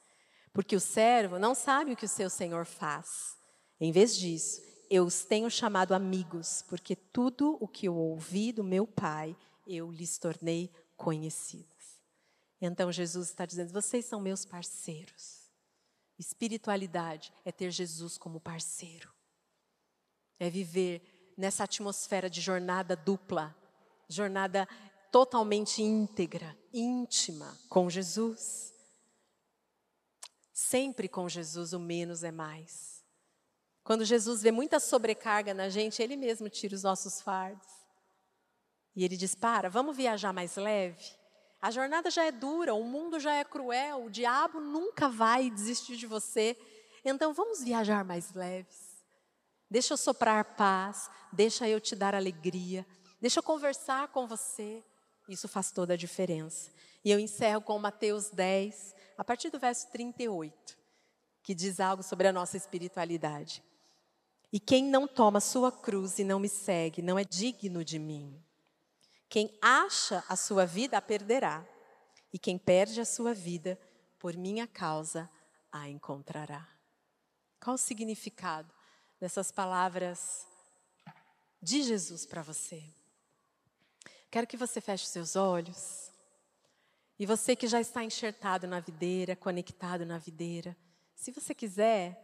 [0.52, 3.36] porque o servo não sabe o que o seu senhor faz.
[3.80, 4.62] Em vez disso,
[4.94, 9.36] eu os tenho chamado amigos, porque tudo o que eu ouvi do meu Pai,
[9.66, 12.00] eu lhes tornei conhecidas.
[12.60, 15.50] Então Jesus está dizendo: vocês são meus parceiros.
[16.16, 19.12] Espiritualidade é ter Jesus como parceiro,
[20.38, 23.54] é viver nessa atmosfera de jornada dupla,
[24.08, 24.68] jornada
[25.10, 28.72] totalmente íntegra, íntima com Jesus.
[30.52, 32.93] Sempre com Jesus, o menos é mais.
[33.84, 37.68] Quando Jesus vê muita sobrecarga na gente, Ele mesmo tira os nossos fardos.
[38.96, 41.04] E Ele diz: Para, vamos viajar mais leve.
[41.60, 45.96] A jornada já é dura, o mundo já é cruel, o diabo nunca vai desistir
[45.96, 46.56] de você.
[47.04, 48.94] Então vamos viajar mais leves.
[49.70, 52.86] Deixa eu soprar paz, deixa eu te dar alegria,
[53.20, 54.82] deixa eu conversar com você.
[55.28, 56.70] Isso faz toda a diferença.
[57.04, 60.76] E eu encerro com Mateus 10, a partir do verso 38,
[61.42, 63.62] que diz algo sobre a nossa espiritualidade.
[64.54, 68.40] E quem não toma sua cruz e não me segue, não é digno de mim.
[69.28, 71.66] Quem acha a sua vida a perderá,
[72.32, 73.76] e quem perde a sua vida
[74.16, 75.28] por minha causa
[75.72, 76.68] a encontrará.
[77.60, 78.72] Qual o significado
[79.18, 80.46] dessas palavras
[81.60, 82.80] de Jesus para você?
[84.30, 86.12] Quero que você feche seus olhos.
[87.18, 90.76] E você que já está enxertado na videira, conectado na videira,
[91.16, 92.16] se você quiser,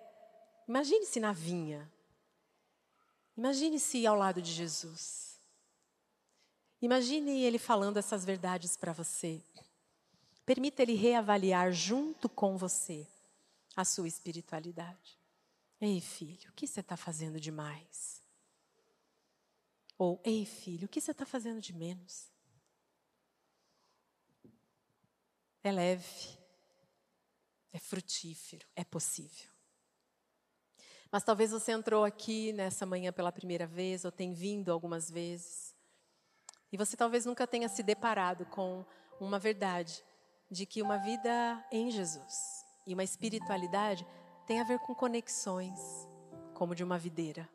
[0.68, 1.90] imagine-se na vinha.
[3.36, 5.38] Imagine-se ao lado de Jesus.
[6.82, 9.42] Imagine ele falando essas verdades para você.
[10.46, 13.06] Permita ele reavaliar junto com você
[13.76, 15.18] a sua espiritualidade.
[15.80, 18.22] Ei, filho, o que você está fazendo demais?
[19.96, 22.30] Ou, ei, filho, o que você está fazendo de menos?
[25.62, 26.38] É leve,
[27.70, 29.50] é frutífero, é possível.
[31.10, 35.74] Mas talvez você entrou aqui nessa manhã pela primeira vez, ou tem vindo algumas vezes,
[36.72, 38.84] e você talvez nunca tenha se deparado com
[39.20, 40.04] uma verdade
[40.50, 44.06] de que uma vida em Jesus e uma espiritualidade
[44.46, 45.78] tem a ver com conexões,
[46.54, 47.48] como de uma videira.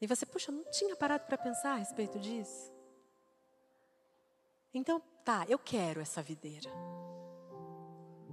[0.00, 2.70] E você, puxa, não tinha parado para pensar a respeito disso?
[4.72, 6.70] Então, tá, eu quero essa videira.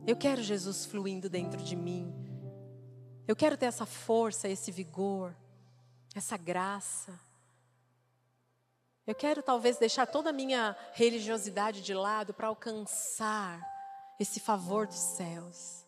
[0.06, 2.12] Eu quero Jesus fluindo dentro de mim,
[3.28, 5.36] eu quero ter essa força, esse vigor,
[6.16, 7.20] essa graça.
[9.06, 13.60] Eu quero talvez deixar toda a minha religiosidade de lado para alcançar
[14.20, 15.82] esse favor dos céus.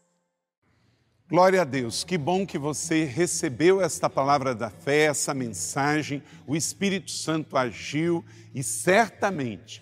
[1.29, 6.21] Glória a Deus, que bom que você recebeu esta palavra da fé, essa mensagem.
[6.45, 8.23] O Espírito Santo agiu
[8.53, 9.81] e certamente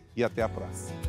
[0.15, 0.99] e até a próxima.